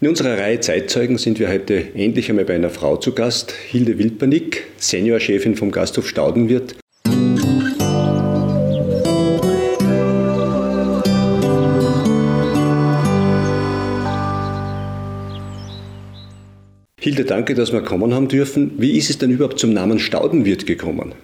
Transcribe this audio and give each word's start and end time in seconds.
In 0.00 0.06
unserer 0.06 0.38
Reihe 0.38 0.60
Zeitzeugen 0.60 1.18
sind 1.18 1.40
wir 1.40 1.48
heute 1.48 1.92
endlich 1.96 2.30
einmal 2.30 2.44
bei 2.44 2.54
einer 2.54 2.70
Frau 2.70 2.98
zu 2.98 3.14
Gast, 3.14 3.50
Hilde 3.50 3.98
Wilpernick, 3.98 4.62
Seniorchefin 4.76 5.56
vom 5.56 5.72
Gasthof 5.72 6.06
Staudenwirt. 6.06 6.76
Hilde, 17.00 17.24
danke, 17.24 17.54
dass 17.56 17.72
wir 17.72 17.80
kommen 17.80 18.14
haben 18.14 18.28
dürfen. 18.28 18.74
Wie 18.78 18.96
ist 18.96 19.10
es 19.10 19.18
denn 19.18 19.32
überhaupt 19.32 19.58
zum 19.58 19.72
Namen 19.72 19.98
Staudenwirt 19.98 20.64
gekommen? 20.64 21.16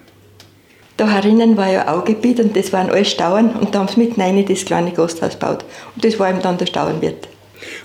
Da 0.97 1.09
herinnen 1.09 1.55
war 1.55 1.71
ja 1.71 1.87
Augebiet 1.87 2.41
und 2.41 2.57
das 2.57 2.73
waren 2.73 2.89
alle 2.89 3.05
Stauern 3.05 3.51
und 3.51 3.73
da 3.73 3.79
haben 3.79 3.87
sie 3.87 4.01
mitten 4.01 4.19
rein 4.19 4.45
das 4.45 4.65
kleine 4.65 4.91
Gasthaus 4.91 5.39
gebaut. 5.39 5.63
Und 5.95 6.03
das 6.03 6.19
war 6.19 6.29
eben 6.29 6.41
dann 6.41 6.57
der 6.57 6.65
Stauenwirt. 6.65 7.29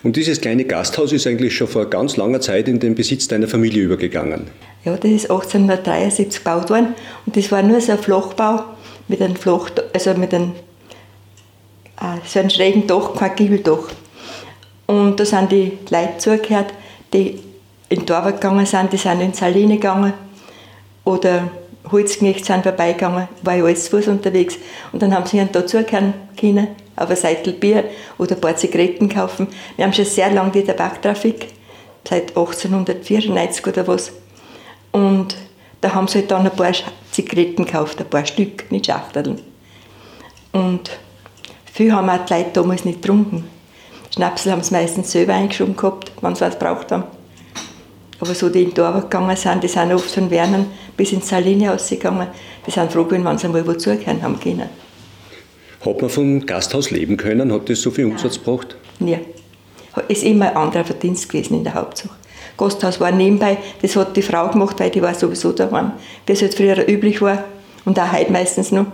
Und 0.03 0.17
dieses 0.17 0.41
kleine 0.41 0.65
Gasthaus 0.65 1.13
ist 1.13 1.27
eigentlich 1.27 1.57
schon 1.57 1.69
vor 1.69 1.87
ganz 1.87 2.17
langer 2.17 2.41
Zeit 2.41 2.69
in 2.69 2.81
den 2.81 2.95
Besitz 2.95 3.29
deiner 3.29 3.49
Familie 3.49 3.83
übergegangen. 3.83 4.49
Ja, 4.85 4.97
das 4.97 5.11
ist 5.11 5.31
1873 5.31 6.43
gebaut 6.43 6.71
worden 6.71 6.95
und 7.27 7.37
das 7.37 7.51
war 7.53 7.63
nur 7.63 7.81
so 7.81 7.93
ein 7.93 7.99
Flachbau 7.99 8.65
mit 9.09 9.21
einem 9.21 9.37
Flach, 9.37 9.71
also 9.93 10.15
mit 10.15 10.33
einem 10.33 10.53
äh, 12.01 12.27
so 12.27 12.39
einem 12.39 12.51
schrägen 12.51 12.87
Dach, 12.87 13.15
kein 13.15 13.37
Giebeldach. 13.37 13.91
Und 14.87 15.21
da 15.21 15.25
sind 15.25 15.53
die 15.53 15.73
Leute 15.91 16.19
zugehört, 16.19 16.73
die 17.13 17.39
in 17.91 18.07
Torwart 18.07 18.41
gegangen 18.41 18.67
sind, 18.67 18.93
die 18.93 18.97
sind 18.97 19.21
in 19.21 19.35
Saline 19.35 19.75
gegangen 19.75 20.15
oder 21.05 21.51
Holzknecht 21.91 22.45
sind 22.45 22.63
vorbeigegangen, 22.63 23.29
war 23.43 23.57
ich 23.57 23.63
alles 23.63 23.85
zu 23.85 23.91
Fuß 23.91 24.09
unterwegs. 24.09 24.57
Und 24.93 25.03
dann 25.03 25.15
haben 25.15 25.27
sie 25.27 25.45
da 25.51 25.67
zugehören 25.67 26.15
können, 26.39 26.69
auf 26.97 27.11
ein 27.11 27.17
Seitel 27.17 27.53
Bier 27.53 27.85
oder 28.21 28.35
ein 28.35 28.41
paar 28.41 28.57
Zigaretten 28.57 29.09
kaufen. 29.09 29.49
Wir 29.77 29.85
haben 29.85 29.93
schon 29.93 30.05
sehr 30.05 30.31
lange 30.31 30.53
die 30.53 30.63
Tabaktrafik, 30.63 31.49
seit 32.07 32.29
1894 32.37 33.67
oder 33.67 33.87
was. 33.89 34.13
Und 34.93 35.37
da 35.81 35.95
haben 35.95 36.07
sie 36.07 36.19
halt 36.19 36.31
dann 36.31 36.47
ein 36.47 36.55
paar 36.55 36.73
Zigaretten 37.11 37.65
gekauft, 37.65 37.99
ein 37.99 38.11
paar 38.11 38.27
Stück, 38.27 38.71
nicht 38.71 38.87
Schachteln. 38.87 39.41
Und 40.53 40.91
viel 41.73 41.93
haben 41.93 42.11
auch 42.11 42.25
die 42.27 42.35
Leute 42.35 42.51
damals 42.53 42.85
nicht 42.85 43.01
getrunken. 43.01 43.49
Schnapsel 44.15 44.53
haben 44.53 44.63
sie 44.63 44.75
meistens 44.75 45.13
selber 45.13 45.35
eingeschoben 45.35 45.77
gehabt, 45.77 46.13
wenn 46.21 46.35
sie 46.35 46.43
was 46.43 46.59
gebraucht 46.59 46.93
haben. 46.93 47.05
Aber 48.21 48.35
so 48.35 48.51
die 48.51 48.65
in 48.65 48.75
die 48.75 48.81
Arbeit 48.83 49.11
gegangen 49.11 49.35
sind, 49.37 49.63
die 49.63 49.69
sind 49.69 49.95
oft 49.95 50.11
von 50.11 50.31
Wernen 50.31 50.67
bis 50.97 51.13
ins 51.13 51.29
Saline 51.29 51.71
rausgegangen. 51.71 52.29
Die 52.67 52.71
sind 52.71 52.93
froh 52.93 53.05
gewesen, 53.05 53.25
wenn 53.25 53.39
sie 53.39 53.47
einmal 53.47 53.67
wo 53.67 53.73
zugehören 53.73 54.23
haben 54.23 54.39
können. 54.39 54.69
Hat 55.85 56.01
man 56.01 56.11
vom 56.11 56.45
Gasthaus 56.45 56.91
leben 56.91 57.17
können? 57.17 57.53
Hat 57.53 57.69
das 57.69 57.81
so 57.81 57.91
viel 57.91 58.05
Umsatz 58.07 58.37
Nein. 58.37 58.45
gebracht? 58.45 58.77
Nein. 58.99 59.21
Ist 60.09 60.23
immer 60.23 60.51
ein 60.51 60.57
anderer 60.57 60.85
Verdienst 60.85 61.29
gewesen 61.29 61.55
in 61.55 61.65
der 61.65 61.75
Hauptsache. 61.75 62.15
Gasthaus 62.57 63.01
war 63.01 63.11
nebenbei, 63.11 63.57
das 63.81 63.97
hat 63.97 64.17
die 64.17 64.23
Frau 64.23 64.49
gemacht, 64.49 64.79
weil 64.79 64.91
die 64.91 65.01
war 65.01 65.15
sowieso 65.15 65.53
daheim. 65.53 65.93
Wie 66.27 66.33
es 66.33 66.43
halt 66.43 66.55
früher 66.55 66.87
üblich 66.87 67.23
war 67.23 67.45
und 67.87 67.99
auch 67.99 68.13
heute 68.13 68.31
meistens 68.31 68.71
noch, 68.71 68.87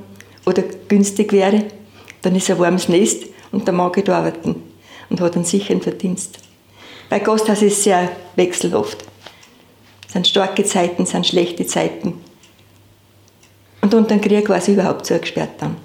oder 0.46 0.62
günstig 0.86 1.32
wäre, 1.32 1.64
dann 2.22 2.36
ist 2.36 2.48
ein 2.50 2.58
warmes 2.58 2.88
Nest 2.88 3.24
und 3.50 3.66
der 3.66 3.74
mag 3.74 3.96
ich 3.98 4.08
arbeiten 4.08 4.62
und 5.10 5.20
hat 5.20 5.34
einen 5.34 5.44
sicheren 5.44 5.82
Verdienst. 5.82 6.38
Bei 7.10 7.18
Gasthaus 7.18 7.62
ist 7.62 7.78
es 7.78 7.84
sehr 7.84 8.10
wechselhaft. 8.36 9.04
Es 10.06 10.12
sind 10.12 10.26
starke 10.26 10.64
Zeiten, 10.64 11.02
es 11.02 11.10
sind 11.10 11.26
schlechte 11.26 11.66
Zeiten. 11.66 12.14
Und 13.80 13.94
unter 13.94 14.16
dem 14.16 14.20
Krieg 14.20 14.48
war 14.48 14.58
es 14.58 14.68
überhaupt 14.68 15.06
zugesperrt 15.06 15.50
dann. 15.58 15.76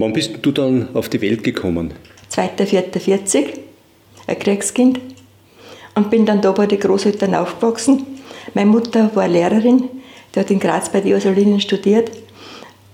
Wann 0.00 0.14
bist 0.14 0.38
du 0.40 0.50
dann 0.50 0.88
auf 0.94 1.10
die 1.10 1.20
Welt 1.20 1.44
gekommen? 1.44 1.92
2.4.40, 2.32 3.48
ein 4.28 4.38
Kriegskind. 4.38 4.98
Und 5.94 6.08
bin 6.08 6.24
dann 6.24 6.40
da 6.40 6.52
bei 6.52 6.64
den 6.64 6.80
Großeltern 6.80 7.34
aufgewachsen. 7.34 8.06
Meine 8.54 8.70
Mutter 8.70 9.10
war 9.14 9.28
Lehrerin, 9.28 9.90
die 10.34 10.40
hat 10.40 10.50
in 10.50 10.58
Graz 10.58 10.88
bei 10.88 11.02
den 11.02 11.12
Ursulinen 11.12 11.60
studiert 11.60 12.10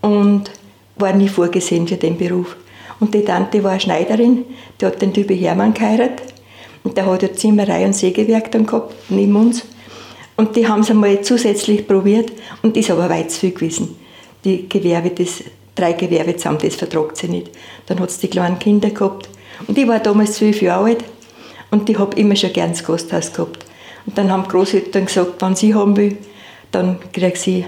und 0.01 0.51
war 0.97 1.13
nie 1.13 1.29
vorgesehen 1.29 1.87
für 1.87 1.95
den 1.95 2.19
Beruf. 2.19 2.57
Und 2.99 3.15
die 3.15 3.25
Tante 3.25 3.63
war 3.63 3.79
Schneiderin, 3.79 4.45
die 4.81 4.87
hat 4.87 5.01
den 5.01 5.15
Typi 5.15 5.39
Hermann 5.39 5.75
geheiratet. 5.75 6.35
Und 6.83 6.97
der 6.97 7.07
hat 7.07 7.23
ja 7.23 7.33
Zimmerei 7.33 7.87
und 7.87 7.95
Sägewerk 7.95 8.51
dann 8.51 8.67
gehabt, 8.67 8.97
neben 9.11 9.37
uns. 9.37 9.65
Und 10.37 10.57
die 10.57 10.67
haben 10.67 10.81
es 10.81 10.91
einmal 10.91 11.21
zusätzlich 11.21 11.87
probiert 11.87 12.33
und 12.63 12.77
ist 12.77 12.91
aber 12.91 13.09
weit 13.09 13.31
zu 13.31 13.39
viel 13.39 13.53
gewesen. 13.53 13.95
Die 14.45 14.69
Gewerbe, 14.69 15.11
das, 15.11 15.45
drei 15.77 15.93
Gewerbe 15.93 16.37
zusammen, 16.37 16.59
das 16.61 16.75
vertragt 16.75 17.17
sie 17.17 17.29
nicht. 17.29 17.51
Dann 17.87 18.01
hat 18.01 18.09
es 18.09 18.19
die 18.19 18.29
kleinen 18.29 18.59
Kinder 18.59 18.91
gehabt. 18.91 19.29
Und 19.69 19.79
ich 19.79 19.87
war 19.87 20.01
damals 20.01 20.33
zwölf 20.33 20.61
Jahre 20.61 20.87
alt 20.87 21.05
und 21.71 21.89
ich 21.89 21.99
habe 21.99 22.19
immer 22.19 22.35
schon 22.35 22.53
gern 22.53 22.71
das 22.71 22.85
Gasthaus 22.85 23.33
gehabt. 23.33 23.65
Und 24.07 24.19
dann 24.19 24.31
haben 24.31 24.45
die 24.45 24.51
Großeltern 24.51 25.07
gesagt, 25.07 25.41
wenn 25.43 25.55
sie 25.55 25.75
haben 25.75 25.97
will, 25.97 26.17
dann 26.73 26.99
kriegt 27.13 27.39
sie. 27.39 27.65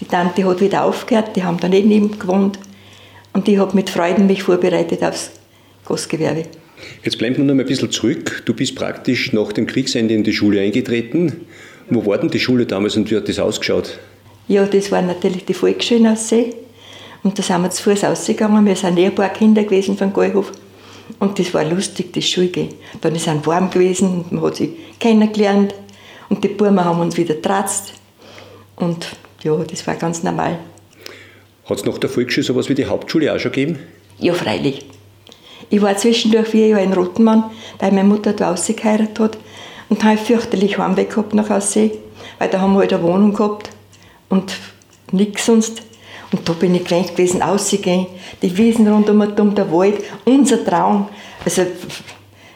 Die 0.00 0.04
Tante 0.04 0.44
hat 0.44 0.60
wieder 0.60 0.84
aufgehört, 0.84 1.36
die 1.36 1.44
haben 1.44 1.58
dann 1.58 1.72
eh 1.72 1.82
neben 1.82 2.18
gewohnt. 2.18 2.58
Und 3.32 3.48
ich 3.48 3.58
habe 3.58 3.74
mit 3.74 3.90
Freuden 3.90 4.26
mich 4.26 4.42
vorbereitet 4.42 5.02
aufs 5.02 5.30
Gastgewerbe. 5.86 6.44
Jetzt 7.02 7.18
bleiben 7.18 7.36
wir 7.36 7.44
noch 7.44 7.54
mal 7.54 7.62
ein 7.62 7.66
bisschen 7.66 7.90
zurück. 7.90 8.42
Du 8.44 8.54
bist 8.54 8.74
praktisch 8.74 9.32
nach 9.32 9.52
dem 9.52 9.66
Kriegsende 9.66 10.14
in 10.14 10.24
die 10.24 10.32
Schule 10.32 10.60
eingetreten. 10.60 11.46
Wo 11.88 12.04
war 12.04 12.18
denn 12.18 12.30
die 12.30 12.40
Schule 12.40 12.66
damals 12.66 12.96
und 12.96 13.10
wie 13.10 13.16
hat 13.16 13.28
das 13.28 13.38
ausgeschaut? 13.38 13.98
Ja, 14.48 14.66
das 14.66 14.90
war 14.90 15.02
natürlich 15.02 15.44
die 15.44 15.54
Volksschule 15.54 16.12
aus 16.12 16.28
See. 16.28 16.54
Und 17.26 17.36
da 17.36 17.42
sind 17.42 17.60
wir 17.60 17.72
zu 17.72 17.82
Fuß 17.82 18.04
rausgegangen. 18.04 18.64
Wir 18.64 18.76
sind 18.76 18.96
eh 18.98 19.06
ein 19.06 19.14
paar 19.16 19.30
Kinder 19.30 19.64
gewesen 19.64 19.98
von 19.98 20.12
Gallhof. 20.12 20.52
Und 21.18 21.36
das 21.36 21.52
war 21.54 21.64
lustig, 21.64 22.12
das 22.12 22.24
Schulgehen. 22.24 22.68
Dann 23.00 23.16
ist 23.16 23.26
es 23.26 23.46
warm 23.46 23.68
gewesen 23.68 24.08
und 24.08 24.30
man 24.30 24.44
hat 24.44 24.54
sich 24.54 24.70
kennengelernt. 25.00 25.74
Und 26.28 26.44
die 26.44 26.48
Buben 26.48 26.84
haben 26.84 27.00
uns 27.00 27.16
wieder 27.16 27.42
tratzt. 27.42 27.94
Und 28.76 29.08
ja, 29.42 29.56
das 29.56 29.84
war 29.88 29.96
ganz 29.96 30.22
normal. 30.22 30.60
Hat 31.68 31.78
es 31.78 31.84
nach 31.84 31.98
der 31.98 32.10
Volksschule 32.10 32.46
sowas 32.46 32.68
wie 32.68 32.76
die 32.76 32.86
Hauptschule 32.86 33.34
auch 33.34 33.40
schon 33.40 33.50
gegeben? 33.50 33.80
Ja, 34.20 34.32
freilich. 34.32 34.86
Ich 35.68 35.82
war 35.82 35.96
zwischendurch 35.96 36.46
vier 36.46 36.68
Jahre 36.68 36.84
in 36.84 36.92
Rotenmann, 36.92 37.50
weil 37.80 37.90
meine 37.90 38.08
Mutter 38.08 38.34
da 38.34 38.54
geheiratet 38.54 39.18
hat. 39.18 39.38
Und 39.88 40.04
habe 40.04 40.16
fürchterlich 40.16 40.78
Heimweg 40.78 41.10
gehabt 41.10 41.34
nach 41.34 41.50
Aussee, 41.50 41.90
weil 42.38 42.50
da 42.50 42.60
haben 42.60 42.74
wir 42.74 42.80
halt 42.82 42.92
eine 42.92 43.02
Wohnung 43.02 43.32
gehabt 43.32 43.70
und 44.28 44.56
nichts 45.10 45.46
sonst. 45.46 45.85
Und 46.32 46.48
da 46.48 46.52
bin 46.54 46.74
ich 46.74 46.84
gewöhnt 46.84 47.10
gewesen, 47.10 47.42
auszugehen, 47.42 48.06
die 48.42 48.56
Wiesen 48.56 48.88
rundum 48.88 49.20
um 49.20 49.54
der 49.54 49.70
Wald, 49.72 50.02
unser 50.24 50.64
Traum. 50.64 51.08
Also 51.44 51.62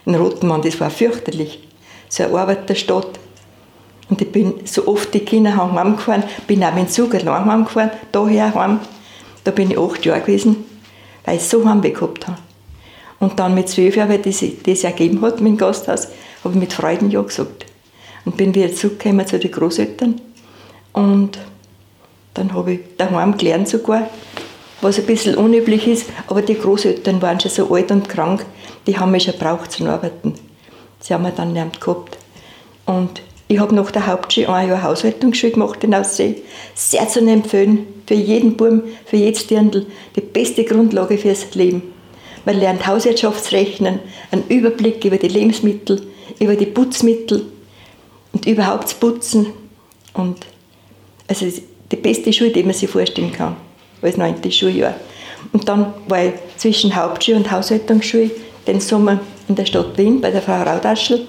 in 0.06 0.14
Rotenmann, 0.14 0.62
das 0.62 0.80
war 0.80 0.90
fürchterlich. 0.90 1.60
So 2.08 2.24
eine 2.24 2.38
Arbeiterstadt. 2.38 3.20
Und 4.08 4.20
ich 4.20 4.32
bin 4.32 4.54
so 4.64 4.88
oft 4.88 5.14
die 5.14 5.20
Kinder 5.20 5.54
haben 5.56 5.78
heimgefahren, 5.78 6.24
bin 6.48 6.64
auch 6.64 6.74
mit 6.74 6.86
dem 6.86 6.88
Zug 6.88 7.14
allein 7.14 7.44
heimgefahren, 7.44 7.92
daher 8.10 8.52
heim. 8.54 8.80
Da 9.44 9.52
bin 9.52 9.70
ich 9.70 9.78
acht 9.78 10.04
Jahre 10.04 10.20
gewesen, 10.20 10.64
weil 11.24 11.36
ich 11.36 11.42
so 11.42 11.64
Heimweg 11.64 11.94
gehabt 11.94 12.26
habe. 12.26 12.38
Und 13.20 13.38
dann 13.38 13.54
mit 13.54 13.68
zwölf 13.68 13.94
Jahren, 13.94 14.08
weil 14.08 14.18
das, 14.18 14.42
das 14.64 14.82
ergeben 14.82 15.22
hat 15.22 15.38
dem 15.38 15.56
Gasthaus, 15.56 16.08
habe 16.42 16.54
ich 16.54 16.60
mit 16.60 16.72
Freuden 16.72 17.10
Ja 17.10 17.22
gesagt. 17.22 17.66
Und 18.24 18.36
bin 18.36 18.54
wieder 18.54 18.74
zurückgekommen 18.74 19.26
zu 19.26 19.38
den 19.38 19.50
Großeltern. 19.50 20.20
Und 20.92 21.38
dann 22.34 22.54
habe 22.54 22.72
ich 22.74 22.80
daheim 22.96 23.36
gelernt 23.36 23.68
sogar, 23.68 24.08
was 24.80 24.98
ein 24.98 25.06
bisschen 25.06 25.34
unüblich 25.34 25.86
ist, 25.86 26.06
aber 26.26 26.42
die 26.42 26.58
Großeltern 26.58 27.20
waren 27.20 27.40
schon 27.40 27.50
so 27.50 27.74
alt 27.74 27.90
und 27.90 28.08
krank, 28.08 28.46
die 28.86 28.98
haben 28.98 29.10
mich 29.10 29.24
schon 29.24 29.38
braucht 29.38 29.72
zum 29.72 29.88
Arbeiten. 29.88 30.34
Sie 31.00 31.14
haben 31.14 31.22
mir 31.22 31.32
dann 31.32 31.48
gelernt 31.48 31.80
gehabt. 31.80 32.18
Und 32.86 33.22
ich 33.48 33.58
habe 33.58 33.74
nach 33.74 33.90
der 33.90 34.06
Hauptschule 34.06 34.48
ein 34.48 34.68
Jahr 34.68 34.82
Haushaltungsschule 34.82 35.52
gemacht 35.52 35.82
in 35.82 35.94
Aussee. 35.94 36.42
Sehr 36.74 37.08
zu 37.08 37.20
empfehlen, 37.20 37.86
für 38.06 38.14
jeden 38.14 38.56
Buben, 38.56 38.82
für 39.06 39.16
jedes 39.16 39.46
Dirndl, 39.46 39.86
die 40.16 40.20
beste 40.20 40.64
Grundlage 40.64 41.18
fürs 41.18 41.54
Leben. 41.54 41.82
Man 42.44 42.58
lernt 42.58 42.86
Hauswirtschaftsrechnen, 42.86 44.00
einen 44.30 44.46
Überblick 44.48 45.04
über 45.04 45.16
die 45.16 45.28
Lebensmittel, 45.28 46.02
über 46.38 46.56
die 46.56 46.66
Putzmittel 46.66 47.46
und 48.32 48.46
überhaupt 48.46 48.98
Putzen. 48.98 49.46
Und 50.14 50.46
also 51.28 51.46
die 51.90 51.96
beste 51.96 52.32
Schule, 52.32 52.50
die 52.50 52.62
man 52.62 52.74
sich 52.74 52.90
vorstellen 52.90 53.32
kann, 53.32 53.56
als 54.02 54.16
neunte 54.16 54.50
Schuljahr. 54.50 54.94
Und 55.52 55.68
dann 55.68 55.92
war 56.08 56.24
ich 56.24 56.32
zwischen 56.56 56.94
Hauptschule 56.94 57.38
und 57.38 57.50
Haushaltungsschule 57.50 58.30
den 58.66 58.80
Sommer 58.80 59.20
in 59.48 59.54
der 59.54 59.66
Stadt 59.66 59.96
Wien 59.96 60.20
bei 60.20 60.30
der 60.30 60.42
Frau 60.42 60.62
Raudaschl 60.62 61.26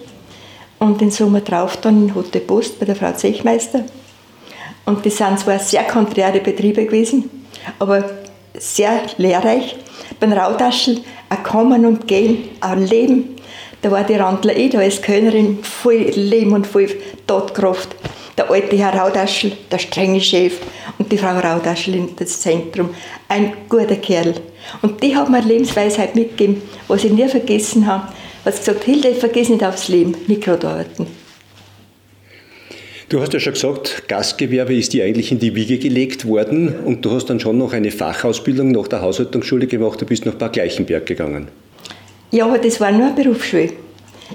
und 0.79 1.01
den 1.01 1.11
Sommer 1.11 1.41
drauf 1.41 1.77
dann 1.77 2.07
in 2.07 2.15
Hote 2.15 2.39
Post 2.39 2.79
bei 2.79 2.85
der 2.85 2.95
Frau 2.95 3.11
Zechmeister. 3.13 3.85
Und 4.85 5.05
das 5.05 5.17
sind 5.17 5.39
zwar 5.39 5.59
sehr 5.59 5.83
konträre 5.83 6.39
Betriebe 6.39 6.85
gewesen, 6.85 7.29
aber 7.79 8.09
sehr 8.57 9.01
lehrreich. 9.17 9.75
Beim 10.19 10.33
Raudaschl 10.33 11.01
ein 11.29 11.43
Kommen 11.43 11.85
und 11.85 12.07
Gehen, 12.07 12.49
ein 12.59 12.85
Leben. 12.85 13.35
Da 13.81 13.89
war 13.89 14.03
die 14.03 14.15
Randler 14.15 14.55
eh 14.55 14.69
da 14.69 14.79
als 14.79 15.01
Kölnerin 15.01 15.63
voll 15.63 16.11
Leben 16.15 16.53
und 16.53 16.67
voll 16.67 16.89
Tatkraft. 17.25 17.95
Der 18.37 18.49
alte 18.49 18.77
Herr 18.77 18.93
Raudaschl, 18.93 19.51
der 19.71 19.79
strenge 19.79 20.21
Chef 20.21 20.57
und 20.97 21.11
die 21.11 21.17
Frau 21.17 21.37
Raudaschl 21.37 21.93
in 21.93 22.15
das 22.15 22.41
Zentrum. 22.41 22.91
Ein 23.27 23.53
guter 23.67 23.95
Kerl. 23.95 24.35
Und 24.81 25.01
die 25.03 25.15
hat 25.15 25.29
mir 25.29 25.41
Lebensweisheit 25.41 26.15
mitgegeben, 26.15 26.61
was 26.87 27.03
ich 27.03 27.11
nie 27.11 27.27
vergessen 27.27 27.85
habe. 27.85 28.07
hat 28.45 28.57
gesagt, 28.57 28.83
Hilde, 28.83 29.13
vergiss 29.13 29.49
nicht 29.49 29.63
aufs 29.63 29.87
Leben, 29.87 30.15
nicht 30.27 30.41
gerade 30.41 30.67
arbeiten. 30.67 31.07
Du 33.11 33.19
hast 33.19 33.33
ja 33.33 33.41
schon 33.41 33.51
gesagt, 33.51 34.07
Gastgewerbe 34.07 34.73
ist 34.73 34.93
dir 34.93 35.03
eigentlich 35.03 35.33
in 35.33 35.39
die 35.39 35.53
Wiege 35.53 35.77
gelegt 35.77 36.25
worden 36.25 36.73
und 36.85 37.03
du 37.03 37.11
hast 37.11 37.25
dann 37.25 37.41
schon 37.41 37.57
noch 37.57 37.73
eine 37.73 37.91
Fachausbildung 37.91 38.71
nach 38.71 38.87
der 38.87 39.01
Haushaltungsschule 39.01 39.67
gemacht, 39.67 39.99
du 39.99 40.05
bist 40.05 40.25
nach 40.25 40.35
Bad 40.35 40.53
Gleichenberg 40.53 41.05
gegangen. 41.05 41.49
Ja, 42.31 42.45
aber 42.45 42.57
das 42.57 42.79
war 42.79 42.89
nur 42.93 43.07
eine 43.07 43.13
Berufsschule. 43.13 43.73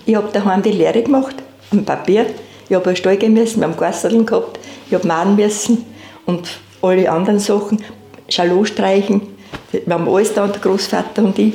Ich 0.04 0.14
habe 0.14 0.28
daheim 0.30 0.62
die 0.62 0.72
Lehre 0.72 1.02
gemacht, 1.02 1.36
am 1.70 1.86
Papier. 1.86 2.26
Ich 2.68 2.74
habe 2.74 2.86
einen 2.86 2.96
Stall 2.96 3.16
gehen 3.16 3.34
müssen, 3.34 3.60
wir 3.60 3.68
haben 3.68 3.76
Gasteln 3.76 4.26
gehabt, 4.26 4.58
ich 4.88 4.94
habe 4.94 5.06
mahnen 5.06 5.36
müssen 5.36 5.84
und 6.26 6.48
alle 6.82 7.10
anderen 7.10 7.38
Sachen, 7.38 7.82
Schalot 8.28 8.68
streichen. 8.68 9.22
Wir 9.70 9.94
haben 9.94 10.08
alles 10.08 10.34
da, 10.34 10.46
der 10.46 10.60
Großvater 10.60 11.22
und 11.22 11.38
ich. 11.38 11.54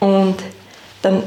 Und 0.00 0.36
dann 1.02 1.22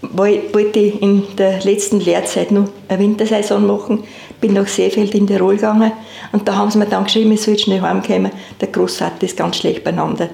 wollte 0.00 0.78
ich 0.78 1.00
in 1.00 1.24
der 1.36 1.62
letzten 1.62 2.00
Lehrzeit 2.00 2.50
noch 2.50 2.68
eine 2.88 2.98
Wintersaison 2.98 3.64
machen 3.66 4.04
bin 4.42 4.52
nach 4.54 4.66
Seefeld 4.66 5.14
in 5.14 5.26
Tirol 5.26 5.54
gegangen 5.54 5.92
und 6.32 6.46
da 6.46 6.56
haben 6.56 6.70
sie 6.70 6.76
mir 6.76 6.86
dann 6.86 7.04
geschrieben, 7.04 7.32
ich 7.32 7.40
soll 7.40 7.56
schnell 7.56 7.80
heimkommen, 7.80 8.32
der 8.60 8.68
Großvater 8.68 9.24
ist 9.24 9.36
ganz 9.36 9.56
schlecht 9.56 9.84
beieinander. 9.84 10.28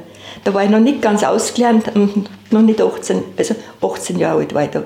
Da 0.44 0.54
war 0.54 0.64
ich 0.64 0.70
noch 0.70 0.80
nicht 0.80 1.02
ganz 1.02 1.22
ausgelernt 1.22 1.94
und 1.94 2.28
noch 2.50 2.62
nicht 2.62 2.80
18, 2.80 3.22
also 3.36 3.54
18 3.82 4.18
Jahre 4.18 4.40
alt 4.40 4.54
war 4.54 4.64
ich 4.64 4.70
da. 4.70 4.82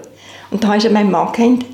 Und 0.50 0.62
da 0.62 0.68
habe 0.68 0.78
ich 0.78 0.82
schon 0.82 0.92
meinen 0.92 1.10
Mann 1.10 1.32
kennt 1.32 1.64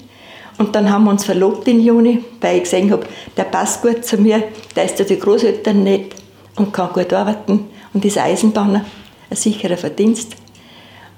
und 0.58 0.74
dann 0.74 0.90
haben 0.90 1.04
wir 1.04 1.10
uns 1.10 1.24
verlobt 1.24 1.66
im 1.68 1.80
Juni, 1.80 2.24
weil 2.40 2.56
ich 2.56 2.64
gesehen 2.64 2.90
habe, 2.90 3.06
der 3.36 3.44
passt 3.44 3.80
gut 3.80 4.04
zu 4.04 4.18
mir, 4.18 4.42
der 4.74 4.84
ist 4.84 4.98
ja 4.98 5.04
die 5.04 5.18
Großeltern 5.18 5.82
nett 5.82 6.14
und 6.56 6.72
kann 6.72 6.92
gut 6.92 7.12
arbeiten 7.12 7.66
und 7.94 8.04
ist 8.04 8.18
Eisenbahner, 8.18 8.84
ein 9.30 9.36
sicherer 9.36 9.76
Verdienst. 9.76 10.36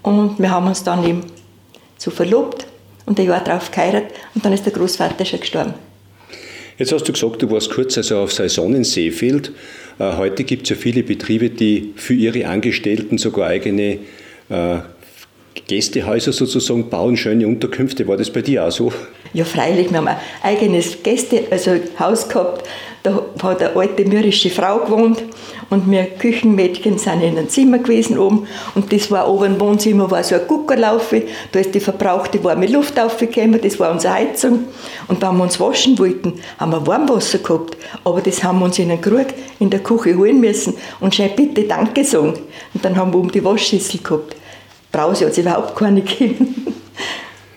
Und 0.03 0.39
wir 0.39 0.51
haben 0.51 0.67
uns 0.67 0.85
dann 0.85 1.05
eben 1.05 1.25
so 1.97 2.11
verlobt 2.11 2.67
und 3.07 3.19
ein 3.19 3.27
Jahr 3.27 3.43
darauf 3.43 3.71
geheiratet 3.71 4.13
und 4.35 4.45
dann 4.45 4.53
ist 4.53 4.65
der 4.65 4.73
Großvater 4.73 5.25
schon 5.25 5.41
gestorben. 5.41 5.75
Jetzt 6.79 6.93
hast 6.93 7.07
du 7.07 7.13
gesagt, 7.13 7.43
du 7.43 7.51
warst 7.51 7.71
kurz 7.71 7.99
also 7.99 8.19
auf 8.21 8.33
Saison 8.33 8.75
in 8.75 8.85
Seefeld. 8.85 9.53
Äh, 9.99 10.17
heute 10.17 10.45
gibt 10.45 10.63
es 10.63 10.71
ja 10.71 10.77
viele 10.77 11.03
Betriebe, 11.03 11.51
die 11.51 11.93
für 11.97 12.15
ihre 12.15 12.47
Angestellten 12.47 13.19
sogar 13.19 13.49
eigene 13.49 13.99
äh, 14.49 14.79
Gästehäuser 15.67 16.33
sozusagen 16.33 16.89
bauen, 16.89 17.17
schöne 17.17 17.47
Unterkünfte. 17.47 18.07
War 18.09 18.17
das 18.17 18.31
bei 18.31 18.43
dir 18.43 18.67
auch 18.67 18.73
so? 18.73 18.93
Ja, 19.33 19.45
freilich. 19.45 19.91
Wir 19.91 19.99
haben 19.99 20.09
ein 20.09 20.17
eigenes 20.43 21.03
Gäste, 21.03 21.45
also 21.51 21.73
Haus 21.99 22.29
gehabt. 22.29 22.67
Da 23.03 23.23
hat 23.43 23.63
eine 23.63 23.77
alte 23.77 24.05
mürrische 24.05 24.51
Frau 24.51 24.81
gewohnt 24.81 25.23
und 25.71 25.91
wir 25.91 26.05
Küchenmädchen 26.05 26.99
sind 26.99 27.23
in 27.23 27.39
einem 27.39 27.49
Zimmer 27.49 27.79
gewesen 27.79 28.19
oben 28.19 28.47
und 28.75 28.93
das 28.93 29.11
war 29.11 29.27
oben 29.27 29.55
im 29.55 29.61
Wohnzimmer 29.61 30.11
war 30.11 30.23
so 30.23 30.35
ein 30.35 30.47
Guckerlaufe, 30.47 31.23
da 31.53 31.61
ist 31.61 31.75
die 31.75 31.81
verbrauchte 31.81 32.45
warme 32.45 32.67
Luft 32.67 33.01
aufgekommen, 33.01 33.59
das 33.63 33.81
war 33.81 33.91
unsere 33.91 34.13
Heizung 34.13 34.65
und 35.09 35.23
wenn 35.23 35.37
wir 35.37 35.43
uns 35.45 35.59
waschen 35.59 35.99
wollten, 35.99 36.35
haben 36.59 36.73
wir 36.73 36.87
Warmwasser 36.87 37.39
gehabt, 37.39 37.79
aber 38.05 38.21
das 38.21 38.45
haben 38.45 38.59
wir 38.59 38.67
uns 38.67 38.79
in 38.79 38.91
einen 38.91 39.01
Krug 39.01 39.29
in 39.61 39.71
der 39.71 39.81
Küche 39.81 40.15
holen 40.17 40.41
müssen 40.41 40.75
und 41.01 41.15
schnell 41.15 41.31
bitte 41.31 41.63
Danke 41.63 42.05
sagen 42.05 42.35
und 42.75 42.85
dann 42.85 42.97
haben 42.97 43.15
wir 43.15 43.19
oben 43.19 43.31
die 43.31 43.43
Waschschüssel 43.43 44.01
gehabt. 44.03 44.37
Brause 44.93 45.27
hat 45.27 45.33
es 45.33 45.39
überhaupt 45.39 45.77
keine 45.77 46.03
gegeben. 46.03 46.67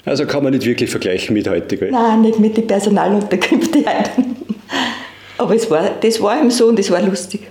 Also 0.05 0.25
kann 0.25 0.43
man 0.43 0.53
nicht 0.53 0.65
wirklich 0.65 0.89
vergleichen 0.89 1.33
mit 1.33 1.47
heute, 1.47 1.77
gell? 1.77 1.91
Nein, 1.91 2.21
nicht 2.21 2.39
mit 2.39 2.57
den 2.57 2.67
Personalunterkünften. 2.67 3.85
Aber 5.37 5.55
es 5.55 5.69
war, 5.69 5.91
das 6.01 6.21
war 6.21 6.41
ihm 6.41 6.51
so 6.51 6.67
und 6.67 6.77
das 6.77 6.91
war 6.91 7.01
lustig. 7.01 7.41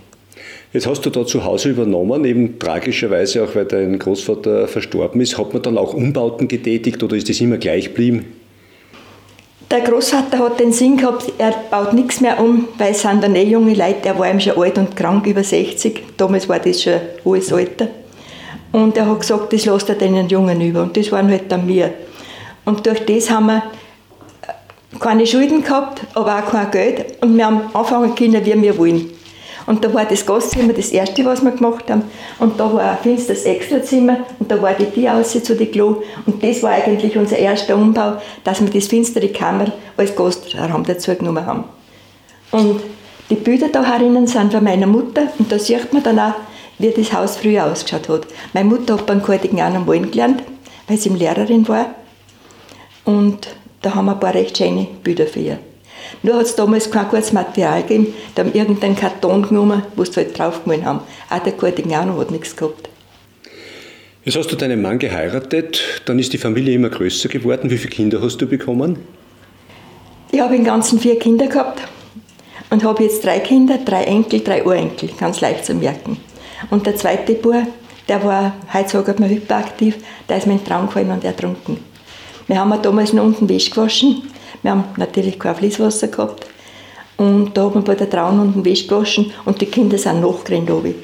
Jetzt 0.72 0.86
hast 0.86 1.04
du 1.04 1.10
da 1.10 1.26
zu 1.26 1.44
Hause 1.44 1.70
übernommen, 1.70 2.24
eben 2.24 2.58
tragischerweise 2.58 3.44
auch, 3.44 3.54
weil 3.54 3.66
dein 3.66 3.98
Großvater 3.98 4.68
verstorben 4.68 5.20
ist. 5.20 5.36
Hat 5.36 5.52
man 5.52 5.62
dann 5.62 5.76
auch 5.76 5.92
Umbauten 5.92 6.48
getätigt 6.48 7.02
oder 7.02 7.16
ist 7.16 7.28
das 7.28 7.40
immer 7.40 7.58
gleich 7.58 7.86
geblieben? 7.86 8.24
Der 9.70 9.80
Großvater 9.80 10.38
hat 10.38 10.60
den 10.60 10.72
Sinn 10.72 10.98
gehabt, 10.98 11.32
er 11.38 11.54
baut 11.70 11.94
nichts 11.94 12.20
mehr 12.20 12.38
um, 12.38 12.68
weil 12.76 12.92
es 12.92 13.02
sind 13.02 13.22
dann 13.22 13.34
eh 13.34 13.44
junge 13.44 13.72
Leute, 13.72 14.08
er 14.08 14.18
war 14.18 14.30
ihm 14.30 14.38
schon 14.38 14.58
alt 14.58 14.76
und 14.76 14.94
krank, 14.96 15.26
über 15.26 15.42
60. 15.42 16.02
Damals 16.18 16.46
war 16.48 16.58
das 16.58 16.82
schon 16.82 17.00
hohes 17.24 17.52
Alter. 17.52 17.88
Und 18.72 18.96
er 18.96 19.06
hat 19.06 19.20
gesagt, 19.20 19.52
das 19.52 19.66
lässt 19.66 19.88
er 19.88 19.94
den 19.94 20.28
Jungen 20.28 20.60
über. 20.60 20.82
Und 20.82 20.96
das 20.96 21.12
waren 21.12 21.30
halt 21.30 21.50
dann 21.52 21.68
wir. 21.68 21.92
Und 22.64 22.86
durch 22.86 23.04
das 23.04 23.30
haben 23.30 23.46
wir 23.46 23.62
keine 24.98 25.26
Schulden 25.26 25.62
gehabt, 25.62 26.02
aber 26.14 26.38
auch 26.38 26.50
kein 26.50 26.70
Geld. 26.70 27.22
Und 27.22 27.36
wir 27.36 27.46
haben 27.46 27.62
anfangen 27.74 28.14
können, 28.14 28.44
wie 28.44 28.62
wir 28.62 28.78
wollen. 28.78 29.10
Und 29.66 29.84
da 29.84 29.92
war 29.94 30.04
das 30.04 30.26
Gastzimmer 30.26 30.72
das 30.72 30.90
erste, 30.90 31.24
was 31.24 31.42
wir 31.42 31.52
gemacht 31.52 31.90
haben. 31.90 32.02
Und 32.38 32.58
da 32.58 32.72
war 32.72 32.82
ein 32.82 32.98
finsteres 33.02 33.44
Extrazimmer 33.44 34.18
und 34.38 34.50
da 34.50 34.60
war 34.60 34.74
die 34.74 34.86
Tür 34.86 35.14
aus 35.14 35.32
zu 35.32 35.54
den 35.54 35.70
Klo. 35.70 36.02
Und 36.26 36.42
das 36.42 36.62
war 36.62 36.70
eigentlich 36.70 37.16
unser 37.16 37.38
erster 37.38 37.76
Umbau, 37.76 38.14
dass 38.42 38.60
wir 38.60 38.70
das 38.70 38.88
finstere 38.88 39.28
Kammer 39.28 39.66
als 39.96 40.16
Gastraum 40.16 40.84
dazu 40.84 41.14
genommen 41.14 41.46
haben. 41.46 41.64
Und 42.50 42.80
die 43.30 43.36
Bilder 43.36 43.68
da 43.68 43.84
herinnen 43.84 44.26
sind 44.26 44.52
von 44.52 44.64
meiner 44.64 44.86
Mutter 44.86 45.28
und 45.38 45.50
da 45.50 45.58
sieht 45.58 45.92
man 45.92 46.02
dann 46.02 46.18
auch, 46.18 46.34
wie 46.82 46.90
das 46.90 47.12
Haus 47.12 47.36
früher 47.36 47.64
ausgeschaut 47.64 48.08
hat. 48.08 48.26
Meine 48.52 48.68
Mutter 48.68 48.94
hat 48.94 49.06
beim 49.06 49.22
Kordigan 49.22 49.76
am 49.76 49.86
Malen 49.86 50.10
gelernt, 50.10 50.42
weil 50.88 50.98
sie 50.98 51.08
Lehrerin 51.08 51.66
war. 51.68 51.94
Und 53.04 53.48
da 53.80 53.94
haben 53.94 54.06
wir 54.06 54.12
ein 54.12 54.20
paar 54.20 54.34
recht 54.34 54.58
schöne 54.58 54.86
Bilder 55.02 55.26
für 55.26 55.40
ihr. 55.40 55.58
Nur 56.22 56.36
hat 56.36 56.46
es 56.46 56.56
damals 56.56 56.90
kein 56.90 57.08
gutes 57.08 57.32
Material 57.32 57.82
gegeben. 57.82 58.14
Da 58.34 58.42
haben 58.42 58.52
irgendeinen 58.52 58.96
Karton 58.96 59.42
genommen, 59.42 59.82
wo 59.96 60.04
sie 60.04 60.16
halt 60.16 60.38
draufgemalt 60.38 60.84
haben. 60.84 61.00
Auch 61.30 61.38
der 61.38 61.52
Kordigan 61.52 62.16
hat 62.16 62.30
nichts 62.30 62.54
gehabt. 62.54 62.88
Jetzt 64.24 64.36
hast 64.36 64.52
du 64.52 64.56
deinen 64.56 64.80
Mann 64.80 65.00
geheiratet, 65.00 65.82
dann 66.04 66.18
ist 66.20 66.32
die 66.32 66.38
Familie 66.38 66.74
immer 66.74 66.90
größer 66.90 67.28
geworden. 67.28 67.70
Wie 67.70 67.78
viele 67.78 67.90
Kinder 67.90 68.22
hast 68.22 68.36
du 68.38 68.46
bekommen? 68.46 68.98
Ich 70.30 70.40
habe 70.40 70.54
im 70.54 70.62
Ganzen 70.62 71.00
vier 71.00 71.18
Kinder 71.18 71.48
gehabt 71.48 71.82
und 72.70 72.84
habe 72.84 73.02
jetzt 73.02 73.24
drei 73.24 73.40
Kinder, 73.40 73.78
drei 73.84 74.04
Enkel, 74.04 74.40
drei 74.40 74.64
Urenkel, 74.64 75.10
ganz 75.18 75.40
leicht 75.40 75.66
zu 75.66 75.74
merken. 75.74 76.18
Und 76.70 76.86
der 76.86 76.96
zweite 76.96 77.34
Bub, 77.34 77.66
der 78.08 78.24
war, 78.24 78.52
heute 78.72 78.88
sagt 78.88 79.20
man 79.20 79.30
hyperaktiv, 79.30 79.96
der 80.28 80.38
ist 80.38 80.46
mir 80.46 80.54
in 80.54 80.58
den 80.58 80.66
Traum 80.66 80.86
gefallen 80.86 81.10
und 81.10 81.24
ertrunken. 81.24 81.78
Wir 82.46 82.58
haben 82.58 82.82
damals 82.82 83.12
noch 83.12 83.24
unten 83.24 83.48
Wäsche 83.48 83.70
gewaschen. 83.70 84.22
Wir 84.62 84.72
haben 84.72 84.84
natürlich 84.96 85.38
kein 85.38 85.54
Fließwasser 85.54 86.08
gehabt. 86.08 86.46
Und 87.16 87.56
da 87.56 87.62
haben 87.62 87.74
wir 87.74 87.82
bei 87.82 87.94
der 87.94 88.10
Traun 88.10 88.40
unten 88.40 88.64
Wäsche 88.64 88.88
gewaschen 88.88 89.32
und 89.44 89.60
die 89.60 89.66
Kinder 89.66 89.98
sind 89.98 90.20
nachgerannt 90.20 90.70
oben. 90.70 90.94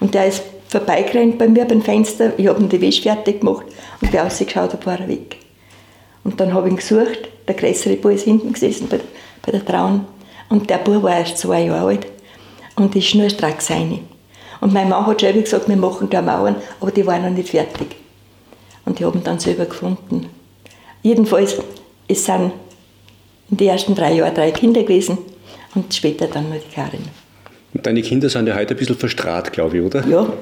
Und 0.00 0.14
der 0.14 0.26
ist 0.26 0.42
vorbeigerannt 0.68 1.38
bei 1.38 1.48
mir 1.48 1.64
beim 1.64 1.82
Fenster. 1.82 2.32
Ich 2.36 2.46
habe 2.46 2.60
ihm 2.60 2.68
die 2.68 2.80
Wäsche 2.80 3.02
fertig 3.02 3.40
gemacht 3.40 3.66
und 4.00 4.10
bin 4.10 4.20
rausgeschaut, 4.20 4.84
war 4.86 5.00
er 5.00 5.08
weg. 5.08 5.36
Und 6.24 6.40
dann 6.40 6.52
habe 6.52 6.66
ich 6.66 6.72
ihn 6.72 6.76
gesucht. 6.76 7.28
Der 7.46 7.54
größere 7.54 7.96
Bub 7.96 8.12
ist 8.12 8.24
hinten 8.24 8.52
gesessen 8.52 8.88
bei, 8.88 9.00
bei 9.44 9.52
der 9.52 9.64
Traun. 9.64 10.06
Und 10.48 10.68
der 10.68 10.78
Bub 10.78 11.02
war 11.02 11.18
erst 11.18 11.38
zwei 11.38 11.64
Jahre 11.64 11.88
alt 11.88 12.06
und 12.76 12.94
ist 12.96 13.14
nur 13.14 13.30
stracks 13.30 13.66
seine. 13.66 14.00
Und 14.64 14.72
mein 14.72 14.88
Mann 14.88 15.06
hat 15.06 15.20
schon 15.20 15.42
gesagt, 15.42 15.68
wir 15.68 15.76
machen 15.76 16.08
da 16.08 16.22
Mauern, 16.22 16.56
aber 16.80 16.90
die 16.90 17.04
waren 17.04 17.20
noch 17.20 17.28
nicht 17.28 17.50
fertig. 17.50 17.96
Und 18.86 18.98
die 18.98 19.04
haben 19.04 19.22
dann 19.22 19.38
selber 19.38 19.66
gefunden. 19.66 20.30
Jedenfalls, 21.02 21.58
es 22.08 22.24
sind 22.24 22.50
in 23.50 23.58
den 23.58 23.68
ersten 23.68 23.94
drei 23.94 24.14
Jahren 24.14 24.34
drei 24.34 24.52
Kinder 24.52 24.80
gewesen 24.80 25.18
und 25.74 25.92
später 25.92 26.28
dann 26.28 26.48
nur 26.48 26.60
die 26.60 26.74
Karin. 26.74 27.02
Und 27.74 27.84
deine 27.84 28.00
Kinder 28.00 28.30
sind 28.30 28.46
ja 28.46 28.54
heute 28.54 28.72
ein 28.72 28.78
bisschen 28.78 28.96
verstrahlt, 28.96 29.52
glaube 29.52 29.76
ich, 29.76 29.84
oder? 29.84 30.02
Ja. 30.08 30.32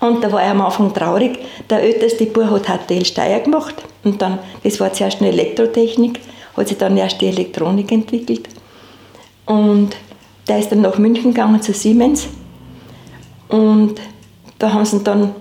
Und 0.00 0.22
da 0.22 0.30
war 0.30 0.42
ich 0.42 0.50
am 0.50 0.60
Anfang 0.60 0.92
traurig. 0.92 1.38
Der 1.70 1.82
älteste 1.82 2.26
Bub 2.26 2.50
hat 2.50 2.66
HTL 2.66 3.06
Steyr 3.06 3.40
gemacht 3.40 3.76
und 4.04 4.20
dann, 4.20 4.40
das 4.62 4.78
war 4.78 4.92
zuerst 4.92 5.22
eine 5.22 5.30
Elektrotechnik, 5.30 6.20
hat 6.54 6.68
sich 6.68 6.76
dann 6.76 6.94
erst 6.98 7.18
die 7.22 7.28
Elektronik 7.28 7.90
entwickelt. 7.92 8.46
Und 9.46 9.96
der 10.48 10.58
ist 10.58 10.70
dann 10.70 10.82
nach 10.82 10.98
München 10.98 11.32
gegangen 11.32 11.62
zu 11.62 11.72
Siemens 11.72 12.28
und 13.48 13.94
da 14.58 14.72
haben 14.72 14.84
sie 14.84 14.96
ihn 14.96 15.04
dann 15.04 15.34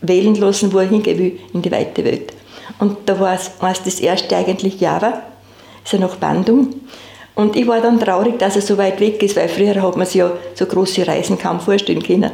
wählen 0.00 0.34
lassen, 0.34 0.72
wo 0.72 0.78
er 0.78 0.88
hingehen 0.88 1.18
will, 1.18 1.38
in 1.52 1.62
die 1.62 1.70
weite 1.70 2.04
Welt. 2.04 2.32
Und 2.78 2.96
da 3.06 3.18
war 3.18 3.34
es 3.34 3.82
das 3.84 4.00
erste 4.00 4.36
eigentlich 4.36 4.80
Java, 4.80 5.22
ist 5.84 5.92
ja 5.92 5.98
nach 5.98 6.16
Bandung. 6.16 6.74
Und 7.34 7.56
ich 7.56 7.66
war 7.66 7.80
dann 7.80 8.00
traurig, 8.00 8.38
dass 8.38 8.56
er 8.56 8.62
so 8.62 8.78
weit 8.78 9.00
weg 9.00 9.22
ist, 9.22 9.36
weil 9.36 9.48
früher 9.48 9.80
hat 9.80 9.96
man 9.96 10.06
sich 10.06 10.16
ja 10.16 10.30
so 10.54 10.66
große 10.66 11.06
Reisen 11.06 11.38
kaum 11.38 11.60
vorstellen 11.60 12.02
können. 12.02 12.30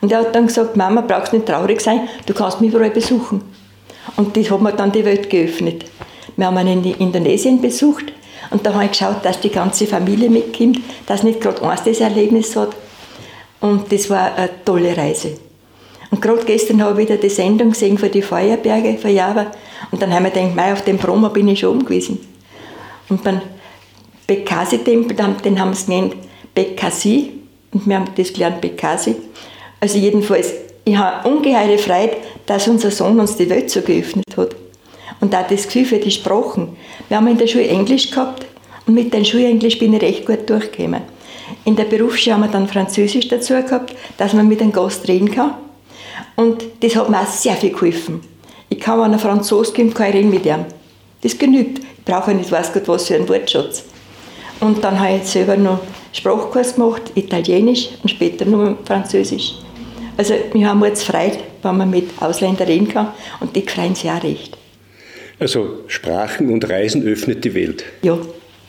Und 0.00 0.12
er 0.12 0.20
hat 0.20 0.34
dann 0.34 0.46
gesagt, 0.46 0.76
Mama, 0.76 1.00
brauchst 1.00 1.32
nicht 1.32 1.46
traurig 1.46 1.80
sein, 1.80 2.08
du 2.26 2.34
kannst 2.34 2.60
mich 2.60 2.72
überall 2.72 2.90
besuchen. 2.90 3.42
Und 4.16 4.36
das 4.36 4.50
hat 4.50 4.60
mir 4.60 4.72
dann 4.72 4.92
die 4.92 5.04
Welt 5.04 5.30
geöffnet. 5.30 5.84
Wir 6.36 6.46
haben 6.46 6.58
ihn 6.58 6.84
in 6.84 6.94
Indonesien 6.98 7.60
besucht 7.60 8.04
und 8.50 8.64
da 8.64 8.74
habe 8.74 8.84
ich 8.84 8.92
geschaut, 8.92 9.24
dass 9.24 9.40
die 9.40 9.50
ganze 9.50 9.86
Familie 9.86 10.30
mitkommt, 10.30 10.78
dass 11.06 11.22
nicht 11.22 11.40
gerade 11.40 11.62
eins 11.62 11.82
das 11.82 12.00
Erlebnis 12.00 12.54
hat. 12.56 12.70
Und 13.60 13.90
das 13.90 14.10
war 14.10 14.34
eine 14.34 14.50
tolle 14.64 14.96
Reise. 14.96 15.32
Und 16.10 16.22
gerade 16.22 16.44
gestern 16.44 16.82
habe 16.82 17.02
ich 17.02 17.08
wieder 17.08 17.18
die 17.18 17.28
Sendung 17.28 17.70
gesehen 17.70 17.98
von 17.98 18.10
den 18.10 18.22
Feuerberge 18.22 18.96
von 18.98 19.14
Java. 19.14 19.46
Und 19.90 20.00
dann 20.00 20.12
haben 20.12 20.24
wir 20.24 20.30
gedacht, 20.30 20.54
mei, 20.54 20.72
auf 20.72 20.82
dem 20.82 20.98
Promo 20.98 21.28
bin 21.30 21.48
ich 21.48 21.60
schon 21.60 21.70
oben 21.70 21.84
gewesen. 21.84 22.18
Und 23.08 23.22
beim 23.24 23.40
Bekasi-Tempel, 24.26 25.16
den 25.16 25.60
haben 25.60 25.74
sie 25.74 25.86
genannt 25.86 26.16
Bekasi. 26.54 27.32
Und 27.72 27.86
wir 27.86 27.96
haben 27.96 28.08
das 28.16 28.32
gelernt, 28.32 28.60
Bekasi. 28.60 29.16
Also 29.80 29.98
jedenfalls, 29.98 30.52
ich 30.84 30.96
habe 30.96 31.28
ungeheure 31.28 31.78
Freude, 31.78 32.16
dass 32.46 32.68
unser 32.68 32.90
Sohn 32.90 33.18
uns 33.18 33.36
die 33.36 33.50
Welt 33.50 33.70
so 33.70 33.82
geöffnet 33.82 34.36
hat. 34.36 34.56
Und 35.20 35.34
auch 35.34 35.46
das 35.46 35.64
Gefühl 35.64 35.84
für 35.84 35.98
die 35.98 36.10
Sprachen. 36.10 36.76
Wir 37.08 37.16
haben 37.16 37.26
in 37.26 37.38
der 37.38 37.46
Schule 37.46 37.68
Englisch 37.68 38.10
gehabt 38.10 38.46
und 38.86 38.94
mit 38.94 39.12
dem 39.12 39.24
Schulenglisch 39.24 39.78
bin 39.78 39.94
ich 39.94 40.02
recht 40.02 40.26
gut 40.26 40.48
durchgekommen. 40.48 41.02
In 41.66 41.74
der 41.74 41.84
Berufsschule 41.84 42.34
haben 42.36 42.42
wir 42.42 42.48
dann 42.48 42.68
Französisch 42.68 43.26
dazu 43.26 43.54
gehabt, 43.54 43.92
dass 44.18 44.32
man 44.32 44.46
mit 44.46 44.62
einem 44.62 44.70
Gast 44.70 45.08
reden 45.08 45.32
kann. 45.32 45.54
Und 46.36 46.64
das 46.80 46.94
hat 46.94 47.10
mir 47.10 47.20
auch 47.20 47.26
sehr 47.26 47.54
viel 47.54 47.72
geholfen. 47.72 48.20
Ich 48.68 48.78
kann, 48.78 49.00
wenn 49.00 49.12
ein 49.12 49.18
Franzose 49.18 49.72
kommt, 49.72 49.96
kann 49.96 50.10
ich 50.10 50.14
reden 50.14 50.30
mit 50.30 50.46
ihm. 50.46 50.64
Das 51.22 51.36
genügt. 51.36 51.80
Ich 51.80 52.04
brauche 52.04 52.32
nicht, 52.32 52.52
weiß 52.52 52.72
Gott, 52.72 52.86
was 52.86 53.08
für 53.08 53.16
einen 53.16 53.28
Wortschatz. 53.28 53.82
Und 54.60 54.84
dann 54.84 55.00
habe 55.00 55.16
ich 55.16 55.24
selber 55.24 55.56
noch 55.56 55.80
Sprachkurs 56.12 56.76
gemacht, 56.76 57.02
Italienisch 57.16 57.88
und 58.00 58.10
später 58.10 58.44
noch 58.44 58.76
Französisch. 58.84 59.54
Also 60.16 60.34
wir 60.52 60.68
haben 60.68 60.84
jetzt 60.84 61.02
Freude, 61.02 61.38
wenn 61.62 61.78
man 61.78 61.90
mit 61.90 62.10
Ausländern 62.20 62.68
reden 62.68 62.88
kann 62.88 63.08
und 63.40 63.56
die 63.56 63.62
freuen 63.62 63.96
sich 63.96 64.08
auch 64.08 64.22
recht. 64.22 64.56
Also 65.40 65.80
Sprachen 65.88 66.48
und 66.50 66.68
Reisen 66.70 67.02
öffnet 67.06 67.44
die 67.44 67.54
Welt. 67.54 67.84
Ja, 68.02 68.16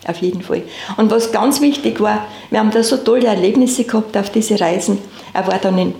auf 0.06 0.18
jeden 0.18 0.42
Fall. 0.42 0.62
Und 0.96 1.10
was 1.10 1.32
ganz 1.32 1.60
wichtig 1.60 2.00
war, 2.00 2.26
wir 2.50 2.60
haben 2.60 2.70
da 2.70 2.82
so 2.82 2.98
tolle 2.98 3.26
Erlebnisse 3.26 3.84
gehabt 3.84 4.16
auf 4.16 4.30
diese 4.30 4.60
Reisen. 4.60 4.98
Er 5.34 5.46
war 5.46 5.58
dann 5.58 5.78
in, 5.78 5.94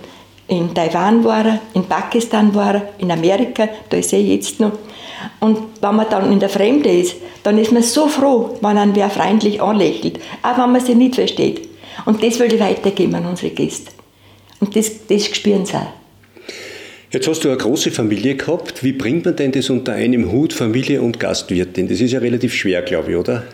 in 0.47 0.73
Taiwan, 0.73 1.23
war 1.23 1.45
er, 1.45 1.61
in 1.73 1.83
Pakistan 1.83 2.53
war 2.55 2.75
er, 2.75 2.89
in 2.97 3.11
Amerika, 3.11 3.67
da 3.89 3.97
ist 3.97 4.13
er 4.13 4.21
jetzt 4.21 4.59
noch. 4.59 4.71
Und 5.39 5.59
wenn 5.81 5.95
man 5.95 6.09
dann 6.09 6.31
in 6.31 6.39
der 6.39 6.49
Fremde 6.49 6.89
ist, 6.89 7.15
dann 7.43 7.57
ist 7.57 7.71
man 7.71 7.83
so 7.83 8.07
froh, 8.07 8.57
wenn 8.61 8.75
man 8.75 8.95
wer 8.95 9.09
freundlich 9.09 9.61
anlächelt, 9.61 10.19
auch 10.43 10.57
wenn 10.57 10.71
man 10.71 10.83
sie 10.83 10.95
nicht 10.95 11.15
versteht. 11.15 11.67
Und 12.05 12.23
das 12.23 12.39
will 12.39 12.53
ich 12.53 12.59
weitergeben 12.59 13.15
an 13.15 13.25
unsere 13.25 13.51
Gäste. 13.51 13.91
Und 14.59 14.75
das, 14.75 15.07
das 15.07 15.25
spüren 15.25 15.65
sie 15.65 15.75
auch. 15.75 15.93
Jetzt 17.11 17.27
hast 17.27 17.43
du 17.43 17.49
eine 17.49 17.57
große 17.57 17.89
Familie 17.89 18.35
gehabt. 18.35 18.83
Wie 18.83 18.91
bringt 18.91 19.25
man 19.25 19.35
denn 19.35 19.51
das 19.51 19.69
unter 19.69 19.93
einem 19.93 20.31
Hut, 20.31 20.53
Familie 20.53 21.01
und 21.01 21.19
Gastwirtin? 21.19 21.87
Das 21.87 21.99
ist 22.01 22.11
ja 22.11 22.19
relativ 22.19 22.53
schwer, 22.53 22.83
glaube 22.83 23.11
ich, 23.11 23.17
oder? 23.17 23.45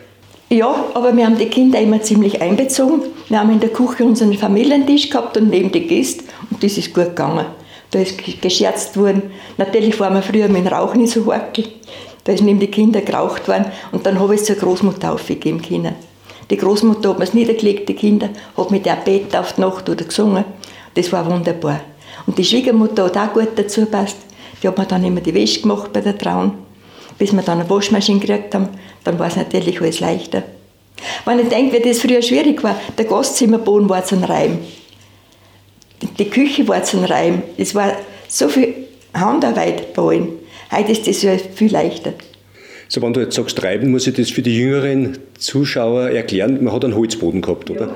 Ja, 0.50 0.86
aber 0.94 1.16
wir 1.18 1.26
haben 1.26 1.38
die 1.40 1.48
Kinder 1.48 1.80
immer 1.80 2.02
ziemlich 2.02 2.40
einbezogen. 2.40 3.02
Wir 3.30 3.40
haben 3.40 3.52
in 3.52 3.60
der 3.60 3.70
Küche 3.70 4.04
unseren 4.04 4.36
Familientisch 4.36 5.10
gehabt 5.10 5.38
und 5.38 5.50
neben 5.50 5.72
die 5.72 5.88
Gäste 5.88 6.24
und 6.52 6.64
das 6.64 6.78
ist 6.78 6.94
gut 6.94 7.08
gegangen. 7.08 7.48
Da 7.90 8.00
ist 8.00 8.20
gescherzt 8.42 8.96
worden. 8.96 9.24
Natürlich 9.58 10.00
waren 10.00 10.14
wir 10.14 10.22
früher 10.22 10.48
mit 10.48 10.66
dem 10.66 10.68
Rauch 10.68 10.94
nicht 10.94 11.14
so 11.14 11.26
horkel. 11.26 11.66
Da 12.24 12.34
ist 12.34 12.44
neben 12.44 12.60
die 12.60 12.68
Kinder 12.68 13.02
geraucht 13.02 13.48
worden 13.48 13.66
und 13.92 14.06
dann 14.06 14.20
habe 14.20 14.36
ich 14.36 14.42
es 14.42 14.48
zur 14.48 14.56
Großmutter 14.58 15.14
aufgegeben 15.14 15.62
können. 15.62 15.96
Die 16.52 16.58
Großmutter 16.58 17.10
hat 17.10 17.18
mir 17.18 17.24
es 17.24 17.34
niedergelegt, 17.34 17.90
die 17.90 17.96
Kinder, 17.96 18.30
hat 18.56 18.70
mit 18.70 18.86
der 18.86 18.98
Bett 18.98 19.36
auf 19.36 19.54
die 19.54 19.62
Nacht 19.62 19.90
oder 19.90 20.06
gesungen. 20.06 20.46
Das 20.94 21.12
war 21.12 21.26
wunderbar. 21.26 21.82
Und 22.28 22.38
die 22.38 22.46
Schwiegermutter 22.46 23.06
hat 23.06 23.18
auch 23.18 23.34
gut 23.34 23.50
dazu 23.56 23.82
gepasst. 23.82 24.18
Die 24.62 24.68
hat 24.68 24.78
mir 24.78 24.86
dann 24.86 25.04
immer 25.04 25.22
die 25.22 25.34
Wäsche 25.34 25.62
gemacht 25.62 25.92
bei 25.92 26.02
der 26.02 26.18
Trauen. 26.18 26.65
Bis 27.18 27.32
wir 27.32 27.42
dann 27.42 27.60
eine 27.60 27.70
Waschmaschine 27.70 28.20
gekriegt 28.20 28.54
haben, 28.54 28.70
dann 29.04 29.20
war 29.20 29.28
es 29.28 29.36
natürlich 29.36 29.82
alles 29.82 30.00
leichter. 30.00 30.44
Wenn 31.26 31.40
ich 31.40 31.50
denke, 31.50 31.78
wie 31.78 31.90
das 31.90 32.00
früher 32.00 32.22
schwierig 32.22 32.64
war, 32.64 32.80
der 32.98 33.06
Gastzimmerboden 33.06 33.90
war 33.90 34.04
zum 34.04 34.24
Reim. 34.24 34.60
Die 36.18 36.30
Küche 36.30 36.68
war 36.68 36.84
zum 36.84 37.04
Reim. 37.04 37.42
Es 37.58 37.76
war 37.76 37.94
so 38.28 38.50
viel 38.50 38.74
Handarbeit 39.14 39.94
bei 39.94 40.02
allen. 40.02 40.28
Heute 40.72 40.92
ist 40.92 41.08
das 41.08 41.22
ja 41.22 41.38
viel 41.38 41.72
leichter. 41.72 42.14
So, 42.88 43.02
wenn 43.02 43.14
du 43.14 43.22
jetzt 43.22 43.36
sagst, 43.36 43.64
reiben, 43.64 43.92
muss 43.92 44.06
ich 44.08 44.14
das 44.14 44.30
für 44.30 44.42
die 44.42 44.58
jüngeren 44.58 45.18
Zuschauer 45.40 46.10
erklären. 46.10 46.64
Man 46.64 46.74
hat 46.74 46.86
einen 46.86 46.96
Holzboden 46.96 47.42
gehabt, 47.42 47.70
oder? 47.70 47.88
Ja. 47.88 47.96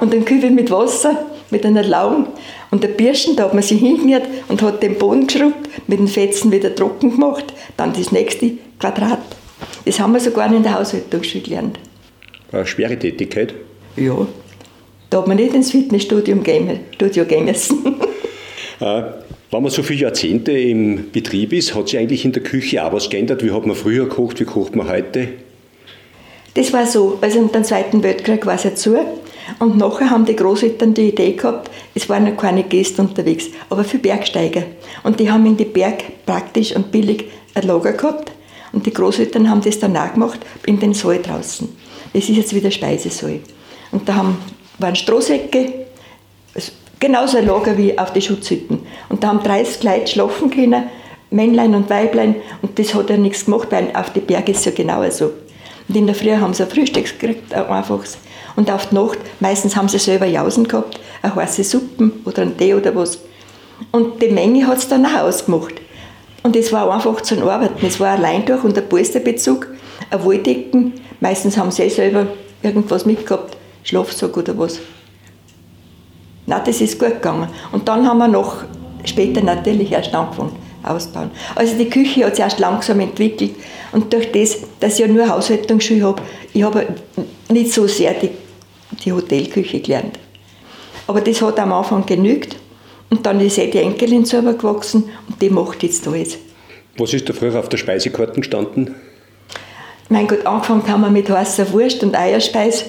Und 0.00 0.12
einen 0.12 0.24
Kübel 0.24 0.50
mit 0.50 0.70
Wasser, 0.70 1.26
mit 1.50 1.66
einer 1.66 1.82
Laugen. 1.82 2.26
Und 2.70 2.82
der 2.82 2.88
Birschen, 2.88 3.36
da 3.36 3.44
hat 3.44 3.54
man 3.54 3.62
sich 3.62 3.80
hingenäht 3.80 4.22
und 4.48 4.62
hat 4.62 4.82
den 4.82 4.96
Boden 4.96 5.26
geschrubbt, 5.26 5.68
mit 5.86 5.98
den 5.98 6.08
Fetzen 6.08 6.50
wieder 6.52 6.74
trocken 6.74 7.12
gemacht, 7.12 7.52
dann 7.76 7.92
das 7.92 8.12
nächste 8.12 8.52
Quadrat. 8.78 9.20
Das 9.84 10.00
haben 10.00 10.12
wir 10.12 10.20
sogar 10.20 10.52
in 10.52 10.62
der 10.62 10.78
Haushaltungsschule 10.78 11.44
gelernt. 11.44 11.78
Eine 12.52 12.66
schwere 12.66 12.98
Tätigkeit? 12.98 13.54
Ja. 13.96 14.26
Da 15.10 15.18
hat 15.18 15.28
man 15.28 15.36
nicht 15.36 15.54
ins 15.54 15.70
Fitnessstudio 15.70 16.36
gehen, 16.36 16.80
Studio 16.92 17.24
gehen 17.24 17.44
müssen. 17.44 17.84
äh, 18.80 19.02
wenn 19.50 19.62
man 19.62 19.70
so 19.70 19.82
viele 19.82 20.00
Jahrzehnte 20.00 20.52
im 20.52 21.10
Betrieb 21.12 21.52
ist, 21.52 21.74
hat 21.74 21.88
sich 21.88 21.98
eigentlich 21.98 22.24
in 22.24 22.32
der 22.32 22.42
Küche 22.42 22.82
auch 22.82 22.92
was 22.92 23.10
geändert? 23.10 23.44
Wie 23.44 23.50
hat 23.50 23.66
man 23.66 23.76
früher 23.76 24.04
gekocht, 24.04 24.40
wie 24.40 24.44
kocht 24.44 24.74
man 24.74 24.88
heute? 24.88 25.28
Das 26.54 26.72
war 26.72 26.86
so, 26.86 27.18
also 27.20 27.38
unter 27.38 27.60
dem 27.60 27.64
Zweiten 27.64 28.02
Weltkrieg 28.02 28.46
war 28.46 28.54
es 28.54 28.64
ja 28.64 28.74
zu. 28.74 28.98
Und 29.58 29.76
nachher 29.76 30.10
haben 30.10 30.24
die 30.24 30.36
Großeltern 30.36 30.94
die 30.94 31.08
Idee 31.08 31.32
gehabt, 31.32 31.70
es 31.94 32.08
waren 32.08 32.26
ja 32.26 32.32
keine 32.32 32.62
Gäste 32.62 33.02
unterwegs, 33.02 33.46
aber 33.68 33.84
für 33.84 33.98
Bergsteiger. 33.98 34.62
Und 35.02 35.20
die 35.20 35.30
haben 35.30 35.46
in 35.46 35.56
die 35.56 35.64
Berg 35.64 36.24
praktisch 36.26 36.74
und 36.74 36.90
billig 36.90 37.26
ein 37.54 37.66
Lager 37.66 37.92
gehabt. 37.92 38.32
Und 38.72 38.86
die 38.86 38.92
Großeltern 38.92 39.50
haben 39.50 39.60
das 39.60 39.78
dann 39.78 39.92
nachgemacht 39.92 40.40
in 40.66 40.78
den 40.80 40.94
Saal 40.94 41.20
draußen. 41.20 41.68
Das 42.12 42.28
ist 42.28 42.36
jetzt 42.36 42.54
wieder 42.54 42.70
Speisesaal. 42.70 43.40
Und 43.90 44.08
da 44.08 44.14
haben, 44.14 44.38
waren 44.78 44.96
Strohsäcke, 44.96 45.86
genauso 46.98 47.36
ein 47.36 47.46
Lager 47.46 47.76
wie 47.76 47.98
auf 47.98 48.12
die 48.12 48.22
Schutzhütten. 48.22 48.80
Und 49.08 49.22
da 49.22 49.28
haben 49.28 49.42
30 49.42 49.82
Leute 49.82 50.06
schlafen 50.06 50.50
können, 50.50 50.84
Männlein 51.30 51.74
und 51.74 51.90
Weiblein. 51.90 52.36
Und 52.62 52.78
das 52.78 52.94
hat 52.94 53.10
ja 53.10 53.16
nichts 53.16 53.44
gemacht, 53.44 53.68
weil 53.70 53.90
auf 53.94 54.12
die 54.12 54.20
Berge 54.20 54.52
ist 54.52 54.58
es 54.58 54.64
ja 54.66 54.72
genauso. 54.72 55.32
Und 55.88 55.96
in 55.96 56.06
der 56.06 56.14
Früh 56.14 56.36
haben 56.36 56.54
sie 56.54 56.62
ein 56.62 56.70
Frühstück 56.70 57.18
gekriegt, 57.18 57.52
ein 57.54 57.66
einfaches. 57.66 58.18
Und 58.56 58.70
auf 58.70 58.86
die 58.86 58.94
Nacht, 58.94 59.18
meistens 59.40 59.76
haben 59.76 59.88
sie 59.88 59.98
selber 59.98 60.26
Jausen 60.26 60.68
gehabt, 60.68 61.00
eine 61.22 61.34
heiße 61.34 61.64
Suppen 61.64 62.12
oder 62.24 62.42
einen 62.42 62.56
Tee 62.56 62.74
oder 62.74 62.94
was. 62.94 63.18
Und 63.90 64.22
die 64.22 64.28
Menge 64.28 64.66
hat 64.66 64.78
es 64.78 64.88
dann 64.88 65.06
auch 65.06 65.20
ausgemacht. 65.22 65.74
Und 66.42 66.56
es 66.56 66.72
war 66.72 66.92
einfach 66.92 67.20
zum 67.22 67.46
Arbeiten. 67.48 67.86
Es 67.86 68.00
war 68.00 68.10
allein 68.10 68.44
durch 68.44 68.62
und 68.64 68.76
ein 68.76 68.88
Polsterbezug, 68.88 69.68
ein 70.10 70.24
Wolldecken. 70.24 70.94
Meistens 71.20 71.56
haben 71.56 71.70
sie 71.70 71.88
selber 71.88 72.26
irgendwas 72.62 73.06
mitgehabt, 73.06 73.56
Schlafsack 73.84 74.36
oder 74.36 74.56
was. 74.58 74.78
Na, 76.46 76.58
das 76.58 76.80
ist 76.80 76.98
gut 76.98 77.14
gegangen. 77.14 77.48
Und 77.70 77.88
dann 77.88 78.06
haben 78.06 78.18
wir 78.18 78.28
noch 78.28 78.64
später 79.04 79.40
natürlich 79.40 79.92
erst 79.92 80.14
angefangen 80.14 80.61
ausbauen. 80.82 81.30
Also 81.54 81.76
die 81.76 81.88
Küche 81.88 82.24
hat 82.24 82.36
sich 82.36 82.44
erst 82.44 82.58
langsam 82.58 83.00
entwickelt 83.00 83.54
und 83.92 84.12
durch 84.12 84.30
das, 84.32 84.58
dass 84.80 84.94
ich 84.94 85.00
ja 85.00 85.08
nur 85.08 85.28
Haushaltungsschule 85.28 86.02
habe, 86.02 86.22
ich 86.52 86.62
habe 86.62 86.86
nicht 87.50 87.72
so 87.72 87.86
sehr 87.86 88.14
die, 88.14 88.30
die 89.04 89.12
Hotelküche 89.12 89.80
gelernt. 89.80 90.18
Aber 91.06 91.20
das 91.20 91.42
hat 91.42 91.58
am 91.58 91.72
Anfang 91.72 92.06
genügt 92.06 92.56
und 93.10 93.26
dann 93.26 93.40
ist 93.40 93.58
eh 93.58 93.70
die 93.70 93.78
Enkelin 93.78 94.24
selber 94.24 94.54
gewachsen 94.54 95.04
und 95.28 95.40
die 95.40 95.50
macht 95.50 95.82
jetzt 95.82 96.06
alles. 96.06 96.38
Was 96.98 97.12
ist 97.12 97.28
da 97.28 97.32
früher 97.32 97.58
auf 97.58 97.68
der 97.68 97.78
Speisekarte 97.78 98.40
gestanden? 98.40 98.94
Mein 100.08 100.26
Gott, 100.26 100.44
angefangen 100.44 100.86
haben 100.88 101.00
wir 101.02 101.10
mit 101.10 101.30
heißer 101.30 101.72
Wurst 101.72 102.02
und 102.02 102.14
Eierspeis 102.14 102.84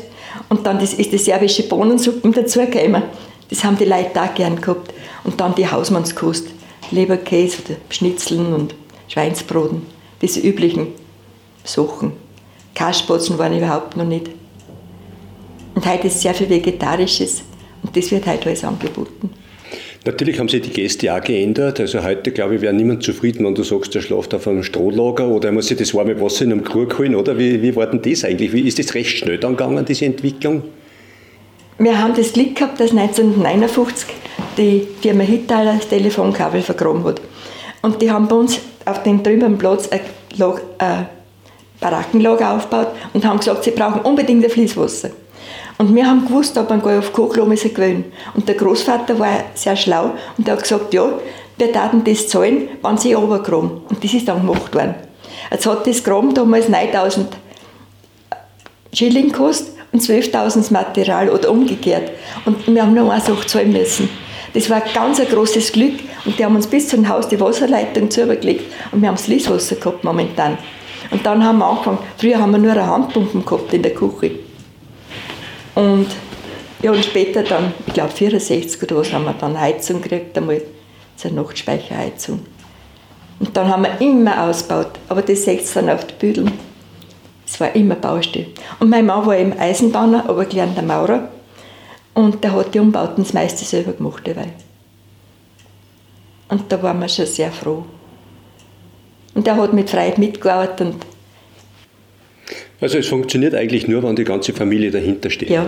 und 0.49 0.65
dann 0.65 0.79
ist 0.79 0.97
die 0.97 1.17
serbische 1.17 1.63
Bohnensuppe 1.63 2.29
dazugekommen. 2.31 3.03
Das 3.49 3.63
haben 3.63 3.77
die 3.77 3.85
Leute 3.85 4.21
auch 4.21 4.33
gern 4.33 4.59
gehabt. 4.59 4.93
Und 5.23 5.39
dann 5.39 5.55
die 5.55 5.69
Hausmannskost. 5.69 6.47
Leberkäse 6.91 7.57
oder 7.63 7.77
Schnitzeln 7.89 8.53
und 8.53 8.75
Schweinsbroten, 9.07 9.83
diese 10.21 10.39
üblichen 10.39 10.87
Sachen. 11.63 12.13
Kasperzen 12.75 13.37
waren 13.37 13.57
überhaupt 13.57 13.95
noch 13.95 14.05
nicht. 14.05 14.29
Und 15.75 15.85
heute 15.85 16.07
ist 16.07 16.21
sehr 16.21 16.33
viel 16.33 16.49
Vegetarisches 16.49 17.43
und 17.81 17.95
das 17.95 18.11
wird 18.11 18.25
heute 18.27 18.47
alles 18.47 18.63
angeboten. 18.63 19.29
Natürlich 20.05 20.37
haben 20.37 20.49
sich 20.49 20.61
die 20.61 20.69
Gäste 20.69 21.15
auch 21.15 21.21
geändert. 21.21 21.79
Also 21.79 22.03
heute, 22.03 22.31
glaube 22.31 22.55
ich, 22.55 22.61
wäre 22.61 22.73
niemand 22.73 23.03
zufrieden, 23.03 23.45
wenn 23.45 23.55
du 23.55 23.63
sagst, 23.63 23.95
der 23.95 24.01
schlaft 24.01 24.33
auf 24.33 24.47
einem 24.47 24.63
Strohlager 24.63 25.27
oder 25.29 25.49
er 25.49 25.53
muss 25.53 25.67
sich 25.67 25.77
das 25.77 25.93
warme 25.93 26.19
Wasser 26.19 26.43
in 26.43 26.51
einem 26.51 26.63
Krug 26.63 26.97
holen, 26.99 27.15
oder? 27.15 27.37
Wie, 27.37 27.61
wie 27.61 27.73
war 27.75 27.87
denn 27.87 28.01
das 28.01 28.25
eigentlich? 28.25 28.51
Wie 28.51 28.67
ist 28.67 28.79
das 28.79 28.93
recht 28.95 29.17
schnell 29.17 29.37
dann 29.37 29.55
gegangen, 29.55 29.85
diese 29.85 30.05
Entwicklung? 30.05 30.63
Wir 31.77 31.97
haben 31.97 32.13
das 32.15 32.33
Glück 32.33 32.55
gehabt, 32.55 32.79
dass 32.81 32.91
1959 32.91 34.09
die 34.57 34.87
Firma 35.01 35.23
Hittaler 35.23 35.75
das 35.75 35.87
Telefonkabel 35.87 36.61
vergraben 36.61 37.03
hat. 37.03 37.21
Und 37.81 38.01
die 38.01 38.11
haben 38.11 38.27
bei 38.27 38.35
uns 38.35 38.59
auf 38.85 39.03
dem 39.03 39.23
drüben 39.23 39.57
Platz 39.57 39.89
ein, 39.89 40.01
Log, 40.37 40.61
ein 40.77 41.07
Barackenlager 41.79 42.51
aufgebaut 42.51 42.89
und 43.13 43.25
haben 43.25 43.39
gesagt, 43.39 43.63
sie 43.63 43.71
brauchen 43.71 44.01
unbedingt 44.01 44.43
ein 44.43 44.49
Fließwasser. 44.49 45.09
Und 45.77 45.93
wir 45.93 46.05
haben 46.05 46.25
gewusst, 46.25 46.57
ob 46.57 46.69
man 46.69 46.81
gar 46.81 46.99
auf 46.99 47.11
Kochlom 47.11 47.51
ist 47.51 47.63
gewöhnt. 47.63 48.05
Und 48.35 48.47
der 48.47 48.55
Großvater 48.55 49.17
war 49.19 49.43
sehr 49.53 49.75
schlau 49.75 50.11
und 50.37 50.47
der 50.47 50.55
hat 50.55 50.63
gesagt, 50.63 50.93
ja, 50.93 51.09
wir 51.57 51.71
taten 51.71 52.03
das 52.03 52.27
zahlen, 52.27 52.69
wenn 52.81 52.97
sie 52.97 53.13
runtergraben. 53.13 53.81
Und 53.89 54.03
das 54.03 54.13
ist 54.13 54.27
dann 54.27 54.41
gemacht 54.45 54.73
worden. 54.73 54.95
Jetzt 55.51 55.65
hat 55.65 55.85
das 55.85 56.03
Graben 56.03 56.33
damals 56.33 56.69
9000 56.69 57.27
Schilling 58.93 59.31
gekostet 59.31 59.73
und 59.91 60.01
12.000 60.01 60.71
Material 60.71 61.29
oder 61.29 61.51
umgekehrt. 61.51 62.11
Und 62.45 62.65
wir 62.67 62.81
haben 62.81 62.93
nur 62.93 63.11
eine 63.11 63.21
Sache 63.21 63.45
zahlen 63.45 63.71
müssen. 63.71 64.09
Das 64.53 64.69
war 64.69 64.83
ein 64.83 64.93
ganz 64.93 65.19
großes 65.19 65.71
Glück 65.71 65.99
und 66.25 66.37
die 66.37 66.45
haben 66.45 66.55
uns 66.55 66.67
bis 66.67 66.87
zum 66.87 67.07
Haus 67.09 67.27
die 67.27 67.39
Wasserleitung 67.39 68.11
zugelegt 68.11 68.71
und 68.91 69.01
wir 69.01 69.07
haben 69.07 69.15
das 69.15 69.25
Fließwasser 69.25 69.77
gehabt 69.77 70.03
momentan. 70.03 70.57
Und 71.09 71.25
dann 71.25 71.43
haben 71.43 71.59
wir 71.59 71.65
angefangen, 71.65 71.99
früher 72.17 72.39
haben 72.39 72.51
wir 72.51 72.59
nur 72.59 72.71
eine 72.71 72.87
Handpumpen 72.87 73.43
gehabt 73.43 73.73
in 73.73 73.81
der 73.81 73.93
Küche. 73.93 74.31
Und, 75.75 76.07
ja, 76.81 76.91
und 76.91 77.03
später 77.03 77.43
dann, 77.43 77.73
ich 77.87 77.93
glaube 77.93 78.11
64 78.11 78.81
oder 78.83 78.97
was, 78.97 79.11
haben 79.11 79.25
wir 79.25 79.33
dann 79.33 79.59
Heizung 79.59 80.01
gekriegt, 80.01 80.37
einmal 80.37 80.61
zur 81.15 81.31
Nachtspeicherheizung. 81.31 82.45
Und 83.39 83.57
dann 83.57 83.67
haben 83.67 83.83
wir 83.83 84.01
immer 84.01 84.43
ausgebaut, 84.43 84.91
aber 85.09 85.21
das 85.21 85.43
seht 85.43 85.61
ihr 85.61 85.81
dann 85.81 85.89
auf 85.89 86.05
den 86.05 86.17
Büdeln. 86.17 86.51
Es 87.45 87.59
war 87.59 87.75
immer 87.75 87.95
Baustelle. 87.95 88.47
Und 88.79 88.89
mein 88.89 89.05
Mann 89.05 89.25
war 89.25 89.37
eben 89.37 89.53
Eisenbahner, 89.53 90.25
aber 90.27 90.45
gelernter 90.45 90.81
Maurer. 90.81 91.29
Und 92.13 92.43
der 92.43 92.53
hat 92.53 92.73
die 92.73 92.79
Umbauten 92.79 93.23
das 93.23 93.33
meiste 93.33 93.65
selber 93.65 93.93
gemacht 93.93 94.21
dabei. 94.25 94.49
Und 96.49 96.71
da 96.71 96.81
waren 96.83 96.99
wir 96.99 97.07
schon 97.07 97.25
sehr 97.25 97.51
froh. 97.51 97.85
Und 99.33 99.47
er 99.47 99.57
hat 99.57 99.73
mit 99.73 99.89
Freude 99.89 100.19
mitgearbeitet. 100.19 100.81
Und 100.81 101.05
also 102.79 102.97
es 102.97 103.07
funktioniert 103.07 103.55
eigentlich 103.55 103.87
nur, 103.87 104.03
wenn 104.03 104.15
die 104.15 104.25
ganze 104.25 104.53
Familie 104.53 104.91
dahinter 104.91 105.29
steht. 105.29 105.49
Ja. 105.49 105.65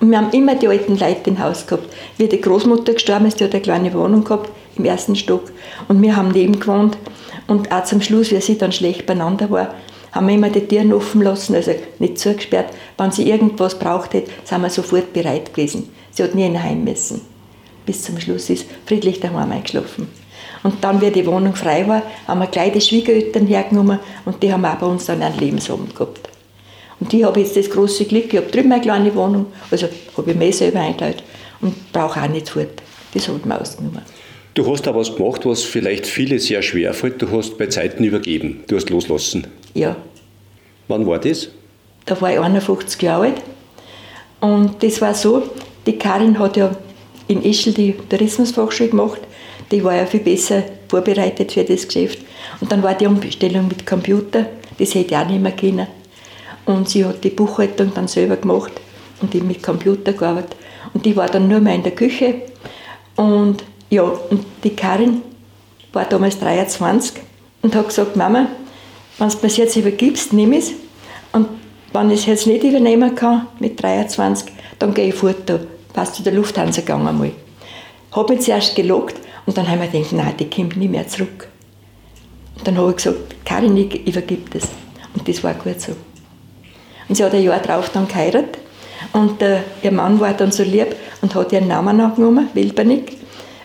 Und 0.00 0.10
wir 0.10 0.18
haben 0.18 0.30
immer 0.32 0.54
die 0.54 0.68
alten 0.68 0.96
Leute 0.96 1.30
im 1.30 1.38
Haus 1.38 1.66
gehabt. 1.66 1.92
Wie 2.16 2.28
die 2.28 2.40
Großmutter 2.40 2.94
gestorben 2.94 3.26
ist, 3.26 3.40
die 3.40 3.44
hat 3.44 3.52
eine 3.52 3.62
kleine 3.62 3.92
Wohnung 3.92 4.24
gehabt 4.24 4.50
im 4.76 4.84
ersten 4.84 5.16
Stock. 5.16 5.52
Und 5.88 6.00
wir 6.00 6.16
haben 6.16 6.30
neben 6.30 6.58
gewohnt. 6.58 6.96
Und 7.46 7.70
auch 7.70 7.84
zum 7.84 8.00
Schluss, 8.00 8.30
wie 8.30 8.40
sie 8.40 8.56
dann 8.56 8.72
schlecht 8.72 9.06
beieinander 9.06 9.50
war, 9.50 9.74
haben 10.12 10.26
wir 10.26 10.34
immer 10.34 10.50
die 10.50 10.66
Türen 10.66 10.92
offen 10.92 11.22
lassen, 11.22 11.54
also 11.54 11.72
nicht 11.98 12.18
zugesperrt. 12.18 12.72
Wenn 12.98 13.12
sie 13.12 13.28
irgendwas 13.28 13.78
braucht 13.78 14.14
hätte, 14.14 14.30
sind 14.44 14.62
wir 14.62 14.70
sofort 14.70 15.12
bereit 15.12 15.54
gewesen. 15.54 15.88
Sie 16.10 16.22
hat 16.22 16.34
nie 16.34 16.46
in 16.46 16.62
Heim 16.62 16.84
müssen. 16.84 17.20
Bis 17.86 18.02
zum 18.02 18.20
Schluss 18.20 18.50
ist 18.50 18.66
friedlich 18.86 19.20
daheim 19.20 19.52
eingeschlafen. 19.52 20.08
Und 20.62 20.84
dann, 20.84 21.00
wie 21.00 21.10
die 21.10 21.26
Wohnung 21.26 21.54
frei 21.54 21.86
war, 21.88 22.02
haben 22.26 22.40
wir 22.40 22.46
gleich 22.46 22.72
die 22.72 22.80
Schwiegereltern 22.80 23.46
hergenommen 23.46 23.98
und 24.24 24.42
die 24.42 24.52
haben 24.52 24.64
auch 24.64 24.74
bei 24.74 24.86
uns 24.86 25.06
dann 25.06 25.22
einen 25.22 25.38
Lebensabend 25.38 25.94
gehabt. 25.94 26.28
Und 26.98 27.14
ich 27.14 27.24
habe 27.24 27.40
jetzt 27.40 27.56
das 27.56 27.70
große 27.70 28.04
Glück, 28.04 28.32
ich 28.32 28.36
habe 28.36 28.50
drüben 28.50 28.70
eine 28.70 28.82
kleine 28.82 29.14
Wohnung, 29.14 29.46
also 29.70 29.88
habe 30.16 30.30
ich 30.30 30.36
mir 30.36 30.52
selber 30.52 30.80
eingeteilt 30.80 31.22
und 31.62 31.92
brauche 31.92 32.20
auch 32.20 32.28
nicht 32.28 32.50
fort. 32.50 32.82
Das 33.14 33.26
ich 33.26 33.44
mir 33.44 33.60
ausgenommen. 33.60 34.02
Du 34.54 34.70
hast 34.70 34.86
da 34.86 34.94
was 34.94 35.14
gemacht, 35.14 35.46
was 35.46 35.62
vielleicht 35.62 36.06
viele 36.06 36.38
sehr 36.38 36.60
schwer 36.62 36.92
fällt. 36.92 37.22
Du 37.22 37.30
hast 37.30 37.56
bei 37.56 37.66
Zeiten 37.66 38.04
übergeben. 38.04 38.64
Du 38.66 38.76
hast 38.76 38.90
loslassen. 38.90 39.46
Ja. 39.74 39.96
Wann 40.88 41.06
war 41.06 41.18
das? 41.18 41.48
Da 42.06 42.20
war 42.20 42.32
ich 42.32 42.40
51 42.40 43.00
Jahre 43.02 43.26
alt. 43.26 43.42
Und 44.40 44.82
das 44.82 45.00
war 45.00 45.14
so, 45.14 45.42
die 45.86 45.98
Karin 45.98 46.38
hat 46.38 46.56
ja 46.56 46.74
in 47.28 47.42
Ischl 47.42 47.72
die 47.72 47.92
Tourismusfachschule 48.08 48.90
gemacht. 48.90 49.20
Die 49.70 49.84
war 49.84 49.94
ja 49.94 50.06
viel 50.06 50.20
besser 50.20 50.64
vorbereitet 50.88 51.52
für 51.52 51.64
das 51.64 51.86
Geschäft. 51.86 52.18
Und 52.60 52.72
dann 52.72 52.82
war 52.82 52.94
die 52.94 53.06
Umstellung 53.06 53.68
mit 53.68 53.86
Computer, 53.86 54.46
das 54.78 54.94
hätte 54.94 55.14
ich 55.14 55.16
auch 55.16 55.26
nicht 55.26 55.40
mehr 55.40 55.52
können. 55.52 55.86
Und 56.66 56.88
sie 56.88 57.04
hat 57.04 57.22
die 57.22 57.30
Buchhaltung 57.30 57.92
dann 57.94 58.08
selber 58.08 58.36
gemacht 58.36 58.72
und 59.20 59.34
ich 59.34 59.42
mit 59.42 59.62
Computer 59.62 60.12
gearbeitet. 60.12 60.56
Und 60.92 61.04
die 61.06 61.16
war 61.16 61.28
dann 61.28 61.48
nur 61.48 61.60
mehr 61.60 61.74
in 61.74 61.82
der 61.82 61.94
Küche. 61.94 62.42
Und 63.16 63.64
ja, 63.90 64.02
und 64.02 64.44
die 64.64 64.74
Karin 64.74 65.22
war 65.92 66.04
damals 66.04 66.38
23 66.38 67.22
und 67.62 67.74
hat 67.74 67.88
gesagt, 67.88 68.16
Mama, 68.16 68.46
wenn 69.20 69.28
du 69.28 69.36
mir 69.36 69.42
das 69.42 69.56
jetzt 69.58 69.76
übergibst, 69.76 70.32
nimm 70.32 70.54
es. 70.54 70.72
Und 71.32 71.46
wenn 71.92 72.10
ich 72.10 72.20
es 72.20 72.26
jetzt 72.26 72.46
nicht 72.46 72.64
übernehmen 72.64 73.14
kann 73.14 73.48
mit 73.58 73.80
23, 73.82 74.50
dann 74.78 74.94
gehe 74.94 75.08
ich 75.08 75.14
fort 75.14 75.42
da. 75.46 75.60
Passt 75.92 76.14
zu 76.14 76.22
der 76.22 76.32
Lufthansa 76.32 76.80
gegangen 76.80 77.06
einmal. 77.06 77.32
Habe 78.12 78.34
mich 78.34 78.44
zuerst 78.44 78.74
gelockt 78.74 79.16
und 79.44 79.58
dann 79.58 79.68
haben 79.68 79.80
wir 79.80 79.88
gedacht, 79.88 80.12
nein, 80.12 80.34
die 80.38 80.48
kommt 80.48 80.76
nie 80.76 80.88
mehr 80.88 81.06
zurück. 81.06 81.48
Und 82.56 82.66
dann 82.66 82.78
habe 82.78 82.90
ich 82.90 82.96
gesagt, 82.96 83.44
Karin, 83.44 83.76
ich 83.76 84.06
übergib 84.06 84.50
das. 84.52 84.68
Und 85.14 85.28
das 85.28 85.44
war 85.44 85.54
gut 85.54 85.80
so. 85.80 85.92
Und 87.08 87.16
sie 87.16 87.24
hat 87.24 87.34
ein 87.34 87.42
Jahr 87.42 87.58
darauf 87.58 87.90
dann 87.90 88.08
geheiratet. 88.08 88.58
Und 89.12 89.42
äh, 89.42 89.60
ihr 89.82 89.92
Mann 89.92 90.20
war 90.20 90.32
dann 90.32 90.52
so 90.52 90.62
lieb 90.62 90.94
und 91.20 91.34
hat 91.34 91.52
ihren 91.52 91.68
Namen 91.68 92.00
angenommen, 92.00 92.48
Wilbernick, 92.54 93.16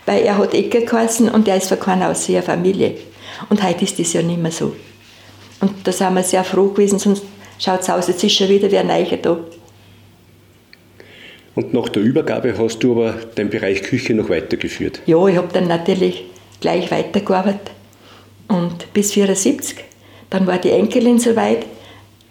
weil 0.04 0.22
er 0.22 0.36
hat 0.36 0.52
Ecke 0.52 0.84
geheißen 0.84 1.28
und 1.30 1.48
er 1.48 1.56
ist 1.56 1.68
von 1.68 1.78
keiner 1.78 2.10
aus 2.10 2.28
ihrer 2.28 2.42
Familie. 2.42 2.96
Und 3.48 3.62
heute 3.62 3.84
ist 3.84 3.98
das 3.98 4.12
ja 4.12 4.22
nicht 4.22 4.42
mehr 4.42 4.50
so. 4.50 4.74
Und 5.60 5.72
da 5.84 5.92
sind 5.92 6.14
wir 6.14 6.22
sehr 6.22 6.44
froh 6.44 6.68
gewesen, 6.68 6.98
sonst 6.98 7.24
schaut 7.58 7.80
es 7.80 7.90
aus, 7.90 8.08
jetzt 8.08 8.22
ist 8.22 8.32
schon 8.34 8.48
wieder 8.48 8.70
wer 8.70 8.84
Neiche 8.84 9.16
da. 9.16 9.38
Und 11.54 11.72
nach 11.72 11.88
der 11.88 12.02
Übergabe 12.02 12.56
hast 12.58 12.80
du 12.80 12.92
aber 12.92 13.14
den 13.14 13.48
Bereich 13.48 13.82
Küche 13.82 14.12
noch 14.12 14.28
weitergeführt? 14.28 15.00
Ja, 15.06 15.26
ich 15.26 15.36
habe 15.36 15.48
dann 15.52 15.66
natürlich 15.68 16.24
gleich 16.60 16.90
weitergearbeitet. 16.90 17.70
Und 18.48 18.92
bis 18.92 19.14
74. 19.14 19.76
Dann 20.28 20.46
war 20.46 20.58
die 20.58 20.70
Enkelin 20.70 21.18
soweit. 21.18 21.64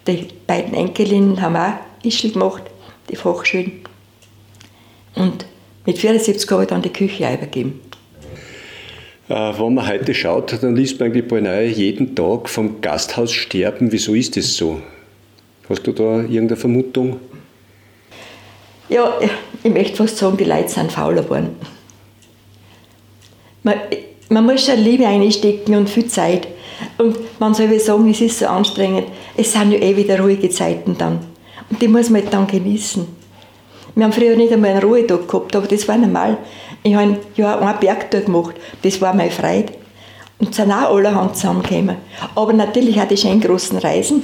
Die 0.06 0.28
beiden 0.46 0.74
Enkelinnen 0.74 1.40
haben 1.40 1.56
auch 1.56 1.72
Ischl 2.04 2.30
gemacht, 2.30 2.62
die 3.10 3.16
Fachschulen. 3.16 3.80
Und 5.16 5.44
mit 5.84 5.98
74 5.98 6.48
habe 6.50 6.62
ich 6.62 6.68
dann 6.68 6.82
die 6.82 6.92
Küche 6.92 7.24
übergeben. 7.32 7.80
Äh, 9.28 9.52
wenn 9.58 9.74
man 9.74 9.88
heute 9.88 10.14
schaut, 10.14 10.62
dann 10.62 10.76
liest 10.76 11.00
man 11.00 11.10
eigentlich 11.10 11.26
beinahe 11.26 11.66
jeden 11.66 12.14
Tag 12.14 12.48
vom 12.48 12.80
Gasthaussterben. 12.80 13.90
Wieso 13.90 14.14
ist 14.14 14.36
das 14.36 14.56
so? 14.56 14.80
Hast 15.68 15.86
du 15.86 15.92
da 15.92 16.20
irgendeine 16.20 16.56
Vermutung? 16.56 17.18
Ja, 18.88 19.18
ich 19.64 19.72
möchte 19.72 19.96
fast 19.96 20.16
sagen, 20.16 20.36
die 20.36 20.44
Leute 20.44 20.68
sind 20.68 20.92
fauler 20.92 21.22
geworden. 21.22 21.56
Man, 23.64 23.74
man 24.28 24.46
muss 24.46 24.64
schon 24.64 24.78
Liebe 24.78 25.06
einstecken 25.06 25.74
und 25.74 25.90
viel 25.90 26.06
Zeit. 26.06 26.46
Und 26.98 27.16
man 27.40 27.52
soll 27.52 27.80
sagen, 27.80 28.08
es 28.10 28.20
ist 28.20 28.38
so 28.38 28.46
anstrengend. 28.46 29.08
Es 29.36 29.52
sind 29.52 29.72
ja 29.72 29.78
eh 29.78 29.96
wieder 29.96 30.20
ruhige 30.20 30.50
Zeiten 30.50 30.96
dann. 30.96 31.18
Und 31.68 31.82
die 31.82 31.88
muss 31.88 32.10
man 32.10 32.22
dann 32.30 32.46
genießen. 32.46 33.06
Wir 33.96 34.04
haben 34.04 34.12
früher 34.12 34.36
nicht 34.36 34.52
einmal 34.52 34.72
einen 34.72 34.82
Ruhetag 34.82 35.26
gehabt, 35.26 35.56
aber 35.56 35.66
das 35.66 35.88
war 35.88 35.96
normal. 35.96 36.36
Ich 36.86 36.94
habe 36.94 37.18
ja 37.34 37.58
einen 37.58 37.80
Bergtour 37.80 38.20
gemacht, 38.20 38.54
das 38.82 39.00
war 39.00 39.12
meine 39.12 39.32
Freude. 39.32 39.72
Und 40.38 40.54
sind 40.54 40.70
auch 40.70 40.94
allerhand 40.94 41.34
zusammengekommen. 41.34 41.96
Aber 42.36 42.52
natürlich 42.52 43.00
auch 43.00 43.08
die 43.08 43.16
schönen 43.16 43.40
großen 43.40 43.78
Reisen. 43.78 44.22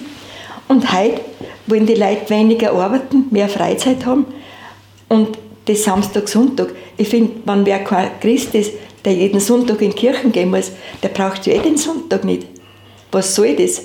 Und 0.69 0.93
heute 0.93 1.23
wollen 1.67 1.87
die 1.87 1.97
Leute 1.97 2.31
weniger 2.31 2.73
arbeiten, 2.73 3.27
mehr 3.31 3.49
Freizeit 3.49 4.07
haben. 4.07 4.27
Und 5.09 5.39
das 5.65 5.83
Samstag, 5.83 6.29
Sonntag. 6.29 6.69
Ich 6.97 7.09
finde, 7.09 7.33
wenn 7.47 7.67
wer 7.67 7.83
kein 7.83 8.11
Christ 8.21 8.55
ist, 8.55 8.75
der 9.05 9.15
jeden 9.15 9.41
Sonntag 9.41 9.83
in 9.83 9.91
die 9.91 9.97
Kirchen 9.97 10.31
gehen 10.31 10.51
muss, 10.51 10.71
der 11.03 11.09
braucht 11.09 11.45
ja 11.47 11.55
eh 11.55 11.59
den 11.59 11.77
Sonntag 11.77 12.23
nicht. 12.23 12.47
Was 13.11 13.35
soll 13.35 13.57
das? 13.57 13.83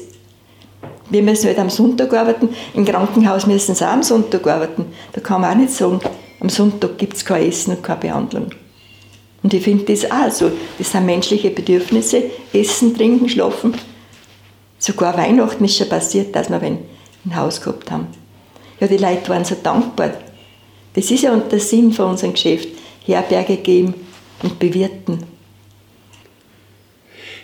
Wir 1.09 1.23
müssen 1.23 1.47
halt 1.47 1.57
am 1.57 1.71
Sonntag 1.71 2.13
arbeiten, 2.13 2.49
im 2.75 2.85
Krankenhaus 2.85 3.47
müssen 3.47 3.73
sie 3.73 3.87
auch 3.87 3.93
am 3.93 4.03
Sonntag 4.03 4.45
arbeiten. 4.45 4.85
Da 5.13 5.21
kann 5.21 5.41
man 5.41 5.53
auch 5.53 5.57
nicht 5.57 5.71
sagen, 5.71 5.99
am 6.39 6.49
Sonntag 6.49 6.99
gibt 6.99 7.15
es 7.15 7.25
kein 7.25 7.47
Essen 7.47 7.75
und 7.75 7.81
keine 7.81 8.01
Behandlung. 8.01 8.51
Und 9.47 9.53
ich 9.53 9.63
finde 9.63 9.86
das 9.86 10.12
auch 10.12 10.29
so. 10.29 10.51
Das 10.77 10.91
sind 10.91 11.05
menschliche 11.05 11.51
Bedürfnisse, 11.51 12.23
Essen, 12.51 12.93
Trinken, 12.93 13.29
Schlafen. 13.29 13.73
Sogar 14.77 15.17
Weihnachten 15.17 15.63
ist 15.63 15.77
schon 15.77 15.88
passiert, 15.88 16.36
dass 16.36 16.49
wir 16.49 16.62
ein 16.62 16.79
Haus 17.33 17.62
gehabt 17.62 17.89
haben. 17.89 18.07
Ja, 18.81 18.88
die 18.88 18.97
Leute 18.97 19.29
waren 19.29 19.45
so 19.45 19.55
dankbar. 19.63 20.12
Das 20.95 21.10
ist 21.10 21.23
ja 21.23 21.33
der 21.33 21.62
Sinn 21.62 21.93
von 21.93 22.10
unserem 22.10 22.33
Geschäft. 22.33 22.67
Herberge 23.05 23.55
geben 23.55 23.93
und 24.43 24.60
bewirten. 24.60 25.23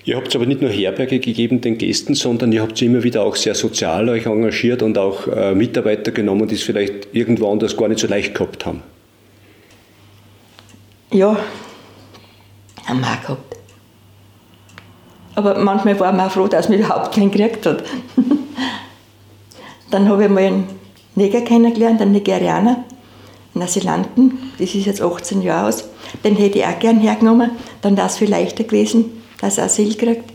Ihr 0.03 0.17
habt 0.17 0.35
aber 0.35 0.45
nicht 0.45 0.59
nur 0.59 0.71
Herberge 0.71 1.19
gegeben 1.19 1.61
den 1.61 1.77
Gästen, 1.77 2.15
sondern 2.15 2.51
ihr 2.51 2.63
habt 2.63 2.81
immer 2.81 3.01
wieder 3.03 3.23
auch 3.23 3.37
sehr 3.37 3.55
sozial 3.55 4.09
euch 4.09 4.25
engagiert 4.25 4.81
und 4.81 4.97
auch 4.97 5.25
äh, 5.29 5.55
Mitarbeiter 5.55 6.11
genommen, 6.11 6.49
die 6.49 6.55
es 6.55 6.63
vielleicht 6.63 7.13
irgendwo 7.13 7.49
anders 7.49 7.77
gar 7.77 7.87
nicht 7.87 8.01
so 8.01 8.07
leicht 8.07 8.35
gehabt 8.35 8.65
haben. 8.65 8.81
Ja, 11.13 11.39
wir 12.87 13.07
auch 13.07 13.21
gehabt. 13.21 13.57
Aber 15.35 15.57
manchmal 15.57 15.99
waren 15.99 16.17
wir 16.17 16.27
auch 16.27 16.31
froh, 16.31 16.47
dass 16.47 16.69
man 16.69 16.79
überhaupt 16.79 17.13
keinen 17.13 17.31
gekriegt 17.31 17.65
hat. 17.65 17.83
Dann 19.91 20.09
habe 20.09 20.23
ich 20.23 20.29
mal 20.29 20.43
einen 20.43 20.67
Neger 21.15 21.41
kennengelernt, 21.41 22.01
einen 22.01 22.11
Nigerianer, 22.11 22.83
einen 23.53 23.63
Asylanten, 23.63 24.51
das 24.57 24.73
ist 24.73 24.85
jetzt 24.85 25.01
18 25.01 25.41
Jahre 25.41 25.67
aus. 25.67 25.85
Den 26.23 26.35
hätte 26.35 26.59
ich 26.59 26.65
auch 26.65 26.79
gern 26.79 26.99
hergenommen, 26.99 27.51
dann 27.81 27.95
wäre 27.95 28.07
es 28.07 28.17
viel 28.17 28.29
leichter 28.29 28.63
gewesen, 28.63 29.23
dass 29.39 29.57
er 29.57 29.65
Asyl 29.65 29.95
kriegt. 29.95 30.31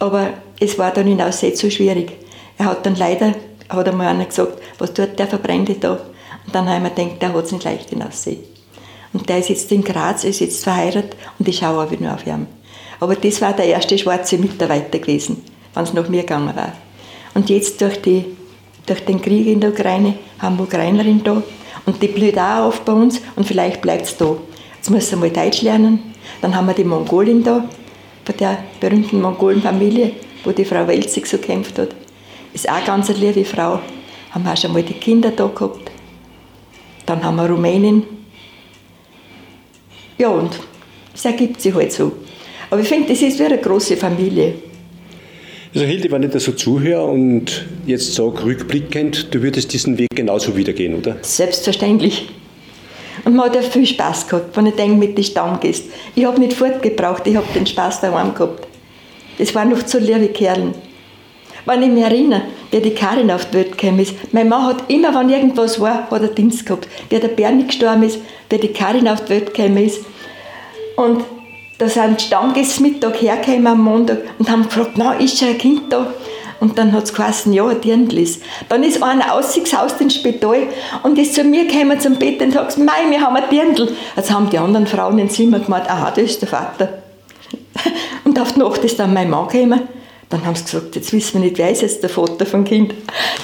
Aber 0.00 0.30
es 0.58 0.78
war 0.78 0.90
dann 0.90 1.06
hinaus 1.06 1.42
nicht 1.42 1.56
so 1.56 1.70
schwierig. 1.70 2.12
Er 2.56 2.66
hat 2.66 2.84
dann 2.86 2.96
leider, 2.96 3.34
hat 3.68 3.88
einmal 3.88 4.08
einer 4.08 4.24
gesagt, 4.24 4.60
was 4.78 4.92
tut 4.92 5.18
der 5.18 5.28
Verbrennte 5.28 5.74
da? 5.74 5.92
Und 6.46 6.54
dann 6.54 6.68
haben 6.68 6.82
wir 6.82 6.90
gedacht, 6.90 7.22
der 7.22 7.32
hat 7.32 7.44
es 7.44 7.52
nicht 7.52 7.64
leicht 7.64 7.90
hinaussehen. 7.90 8.57
Und 9.12 9.28
der 9.28 9.38
ist 9.38 9.48
jetzt 9.48 9.72
in 9.72 9.82
Graz, 9.82 10.24
ist 10.24 10.40
jetzt 10.40 10.64
verheiratet 10.64 11.16
und 11.38 11.48
ich 11.48 11.58
schaue 11.58 11.84
auch 11.84 11.90
wieder 11.90 12.14
auf 12.14 12.26
ihn. 12.26 12.46
Aber 13.00 13.14
das 13.14 13.40
war 13.40 13.52
der 13.52 13.66
erste 13.66 13.96
schwarze 13.96 14.38
Mitarbeiter 14.38 14.98
gewesen, 14.98 15.42
wenn 15.74 15.84
es 15.84 15.94
nach 15.94 16.08
mir 16.08 16.22
gegangen 16.22 16.54
war. 16.54 16.72
Und 17.34 17.48
jetzt 17.48 17.80
durch, 17.80 18.00
die, 18.02 18.24
durch 18.86 19.04
den 19.04 19.22
Krieg 19.22 19.46
in 19.46 19.60
der 19.60 19.70
Ukraine 19.70 20.14
haben 20.38 20.56
wir 20.56 20.64
Ukrainerin 20.64 21.22
da 21.22 21.42
und 21.86 22.02
die 22.02 22.08
blüht 22.08 22.38
auch 22.38 22.66
auf 22.66 22.80
bei 22.80 22.92
uns 22.92 23.20
und 23.36 23.46
vielleicht 23.46 23.80
bleibt 23.80 24.06
es 24.06 24.16
da. 24.16 24.36
Jetzt 24.76 24.90
muss 24.90 25.08
sie 25.08 25.16
mal 25.16 25.30
Deutsch 25.30 25.62
lernen. 25.62 26.14
Dann 26.42 26.54
haben 26.54 26.66
wir 26.66 26.74
die 26.74 26.84
Mongolin 26.84 27.42
da, 27.42 27.64
von 28.24 28.36
der 28.36 28.58
berühmten 28.80 29.22
Mongolenfamilie, 29.22 30.12
wo 30.44 30.52
die 30.52 30.64
Frau 30.64 30.86
Welzig 30.86 31.26
so 31.26 31.38
gekämpft 31.38 31.78
hat. 31.78 31.94
Ist 32.52 32.68
auch 32.68 32.84
ganz 32.84 33.08
eine 33.08 33.18
liebe 33.18 33.44
Frau. 33.44 33.80
Haben 34.30 34.44
wir 34.44 34.52
auch 34.52 34.56
schon 34.56 34.72
mal 34.72 34.82
die 34.82 34.94
Kinder 34.94 35.30
da 35.30 35.46
gehabt. 35.46 35.90
Dann 37.06 37.22
haben 37.24 37.36
wir 37.36 37.48
Rumänin. 37.48 38.17
Ja, 40.18 40.28
und 40.28 40.50
es 41.14 41.24
ergibt 41.24 41.60
sich 41.60 41.74
halt 41.74 41.92
so. 41.92 42.12
Aber 42.70 42.80
ich 42.80 42.88
finde, 42.88 43.08
das 43.08 43.22
ist 43.22 43.38
wie 43.38 43.44
eine 43.44 43.58
große 43.58 43.96
Familie. 43.96 44.54
Also 45.74 45.86
Hilde, 45.86 46.10
wenn 46.10 46.22
ich 46.22 46.30
da 46.30 46.40
so 46.40 46.52
zuhöre 46.52 47.04
und 47.04 47.66
jetzt 47.86 48.14
sage, 48.14 48.44
rückblickend, 48.44 49.32
du 49.32 49.42
würdest 49.42 49.72
diesen 49.72 49.98
Weg 49.98 50.08
genauso 50.14 50.56
wieder 50.56 50.72
gehen, 50.72 50.94
oder? 50.96 51.16
Selbstverständlich. 51.22 52.28
Und 53.24 53.36
man 53.36 53.46
hat 53.46 53.56
ja 53.56 53.62
viel 53.62 53.86
Spaß 53.86 54.28
gehabt, 54.28 54.56
wenn 54.56 54.66
ich 54.66 54.74
denke, 54.74 54.96
mit 54.96 55.16
den 55.16 55.24
Stammgästen. 55.24 55.90
Ich 56.14 56.24
habe 56.24 56.40
nicht 56.40 56.54
fortgebraucht, 56.54 57.26
ich 57.26 57.36
habe 57.36 57.46
den 57.54 57.66
Spaß 57.66 58.00
daheim 58.00 58.34
gehabt. 58.34 58.66
Das 59.38 59.54
waren 59.54 59.68
noch 59.68 59.86
so 59.86 59.98
liebe 59.98 60.28
Kerlen. 60.28 60.74
Wenn 61.64 61.82
ich 61.82 61.90
mich 61.90 62.04
erinnere, 62.04 62.42
wie 62.70 62.80
die 62.80 62.94
Karin 62.94 63.30
auf 63.30 63.46
die 63.46 63.54
Welt 63.54 63.78
gekommen 63.78 64.00
ist, 64.00 64.14
mein 64.32 64.48
Mann 64.48 64.66
hat 64.66 64.84
immer, 64.88 65.14
wenn 65.14 65.28
irgendwas 65.28 65.80
war, 65.80 66.10
hat 66.10 66.22
er 66.22 66.28
Dienst 66.28 66.64
gehabt. 66.64 66.88
Wie 67.08 67.18
der 67.18 67.28
Bernie 67.28 67.66
gestorben 67.66 68.02
ist, 68.02 68.20
wie 68.50 68.58
die 68.58 68.72
Karin 68.72 69.08
auf 69.08 69.24
die 69.24 69.30
Welt 69.30 69.54
gekommen 69.54 69.78
ist. 69.78 70.04
Und 70.96 71.24
da 71.78 71.88
sind 71.88 72.20
Stammgäste 72.20 72.82
Mittag 72.82 73.22
hergekommen 73.22 73.66
am 73.66 73.84
Montag 73.84 74.18
und 74.38 74.50
haben 74.50 74.64
gefragt, 74.64 74.92
na, 74.96 75.14
ist 75.14 75.38
schon 75.38 75.48
ein 75.48 75.58
Kind 75.58 75.92
da? 75.92 76.12
Und 76.60 76.76
dann 76.76 76.90
hat 76.92 77.04
es 77.04 77.14
geheißen, 77.14 77.52
ja, 77.52 77.68
ein 77.68 77.80
Dirndlis. 77.80 78.40
Dann 78.68 78.82
ist 78.82 79.00
einer 79.00 79.32
ausgehaust 79.32 80.00
ins 80.00 80.16
Spital 80.16 80.66
und 81.04 81.16
ist 81.16 81.34
zu 81.34 81.44
mir 81.44 81.66
gekommen 81.66 82.00
zum 82.00 82.16
Bett 82.16 82.42
und 82.42 82.56
hat 82.56 82.68
gesagt, 82.68 82.84
mei, 82.84 83.10
wir 83.10 83.20
haben 83.20 83.36
ein 83.36 83.48
Dirndl. 83.48 83.94
Jetzt 84.16 84.32
haben 84.32 84.50
die 84.50 84.58
anderen 84.58 84.88
Frauen 84.88 85.20
ins 85.20 85.34
Zimmer 85.34 85.60
gemacht, 85.60 85.88
aha, 85.88 86.10
das 86.10 86.24
ist 86.24 86.42
der 86.42 86.48
Vater. 86.48 87.02
Und 88.24 88.38
auf 88.40 88.52
die 88.52 88.58
Nacht 88.58 88.84
ist 88.84 88.98
dann 88.98 89.14
mein 89.14 89.30
Mann 89.30 89.46
gekommen. 89.46 89.82
Dann 90.30 90.44
haben 90.44 90.54
sie 90.54 90.64
gesagt, 90.64 90.96
jetzt 90.96 91.12
wissen 91.12 91.34
wir 91.34 91.48
nicht, 91.48 91.58
wer 91.58 91.70
ist 91.70 91.82
jetzt 91.82 92.02
der 92.02 92.10
Vater 92.10 92.44
vom 92.44 92.64
Kind. 92.64 92.94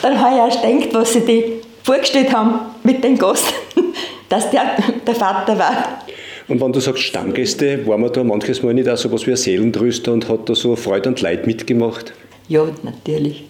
Dann 0.03 0.21
habe 0.21 0.35
ich 0.35 0.41
erst 0.41 0.63
gedacht, 0.63 0.95
was 0.95 1.13
sie 1.15 1.21
die 1.21 1.45
vorgestellt 1.83 2.33
haben 2.33 2.61
mit 2.83 3.03
den 3.03 3.17
Gast, 3.17 3.47
dass 4.29 4.51
der 4.51 4.77
der 5.07 5.15
Vater 5.15 5.59
war. 5.59 6.03
Und 6.47 6.61
wenn 6.61 6.73
du 6.73 6.81
sagst 6.81 7.03
Stammgäste, 7.03 7.87
war 7.87 7.97
man 7.97 8.13
da 8.13 8.23
manches 8.23 8.63
Mal 8.63 8.75
nicht 8.75 8.89
auch 8.89 8.99
so 8.99 9.11
was 9.11 9.27
wie 9.27 9.31
ein 9.31 9.37
Seelentröster 9.37 10.13
und 10.13 10.29
hat 10.29 10.49
da 10.49 10.55
so 10.55 10.77
Freude 10.77 11.09
und 11.09 11.21
Leid 11.23 11.47
mitgemacht? 11.47 12.13
Ja, 12.49 12.67
natürlich. 12.83 13.45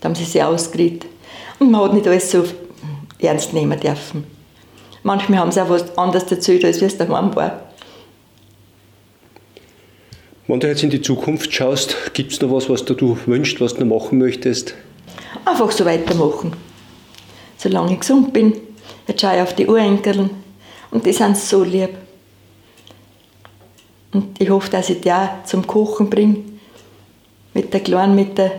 Da 0.00 0.08
haben 0.08 0.14
sie 0.14 0.24
sich 0.24 0.42
ausgeredet. 0.42 1.06
Und 1.58 1.70
man 1.70 1.82
hat 1.82 1.92
nicht 1.92 2.08
alles 2.08 2.30
so 2.30 2.44
ernst 3.18 3.52
nehmen 3.52 3.78
dürfen. 3.78 4.24
Manchmal 5.02 5.40
haben 5.40 5.52
sie 5.52 5.60
auch 5.60 5.68
was 5.68 5.96
anderes 5.98 6.30
erzählt, 6.30 6.64
als 6.64 6.80
wie 6.80 6.86
es 6.86 6.96
daheim 6.96 7.34
war. 7.36 7.71
Wenn 10.52 10.60
du 10.60 10.68
jetzt 10.68 10.82
in 10.82 10.90
die 10.90 11.00
Zukunft 11.00 11.50
schaust, 11.50 11.96
gibt 12.12 12.30
es 12.30 12.42
noch 12.42 12.52
was, 12.52 12.68
was 12.68 12.84
du 12.84 13.16
wünschst, 13.24 13.58
was 13.62 13.72
du 13.72 13.86
machen 13.86 14.18
möchtest? 14.18 14.74
Einfach 15.46 15.70
so 15.70 15.86
weitermachen. 15.86 16.52
Solange 17.56 17.94
ich 17.94 18.00
gesund 18.00 18.34
bin. 18.34 18.60
Jetzt 19.08 19.22
schaue 19.22 19.36
ich 19.36 19.40
auf 19.40 19.54
die 19.54 19.66
Urenkeln 19.66 20.28
und 20.90 21.06
die 21.06 21.14
sind 21.14 21.38
so 21.38 21.64
lieb. 21.64 21.96
Und 24.12 24.38
ich 24.38 24.50
hoffe, 24.50 24.68
dass 24.68 24.90
ich 24.90 25.00
die 25.00 25.10
auch 25.10 25.42
zum 25.46 25.66
Kochen 25.66 26.10
bringe. 26.10 26.40
Mit 27.54 27.72
der 27.72 27.80
Kleinen, 27.80 28.14
mit 28.14 28.36
der 28.36 28.52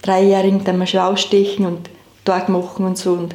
Dreijährigen, 0.00 0.64
die 0.64 0.72
wir 0.72 1.06
ausstechen 1.06 1.66
und 1.66 1.90
Tag 2.24 2.48
machen 2.48 2.86
und 2.86 2.96
so. 2.96 3.12
Und, 3.12 3.34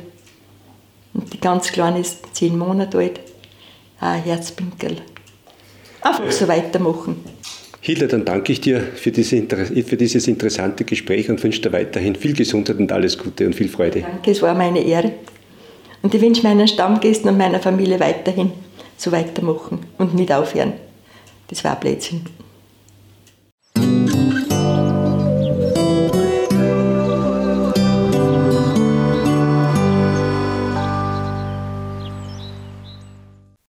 die 1.14 1.40
ganz 1.40 1.72
Kleine 1.72 2.00
ist 2.00 2.36
zehn 2.36 2.58
Monate 2.58 2.98
alt. 2.98 3.20
Ah, 4.00 4.16
Herzpinkel. 4.16 4.98
Einfach 6.02 6.32
so 6.32 6.48
weitermachen. 6.48 7.24
Hilde, 7.84 8.08
dann 8.08 8.26
danke 8.26 8.52
ich 8.52 8.62
dir 8.62 8.80
für, 8.80 9.12
diese, 9.12 9.42
für, 9.42 9.98
dieses 9.98 10.28
interessante 10.28 10.84
Gespräch 10.84 11.32
und 11.32 11.44
wünsche 11.44 11.62
dir 11.62 11.74
weiterhin 11.74 12.16
viel 12.16 12.34
Gesundheit 12.34 12.78
und 12.78 12.92
alles 12.92 13.18
Gute 13.18 13.48
und 13.48 13.56
viel 13.56 13.70
Freude. 13.70 14.02
Danke, 14.02 14.32
es 14.32 14.42
war 14.44 14.54
meine 14.54 14.84
Ehre. 14.84 15.14
Und 16.04 16.14
ich 16.14 16.22
wünsche 16.22 16.44
meinen 16.44 16.68
Stammgästen 16.68 17.30
und 17.30 17.40
meiner 17.40 17.60
Familie 17.60 18.00
weiterhin 18.00 18.52
so 18.98 19.12
weitermachen 19.12 19.80
und 19.98 20.14
nicht 20.14 20.32
aufhören. 20.32 20.74
Das 21.48 21.64
war 21.64 21.80
Blödsinn. 21.80 22.22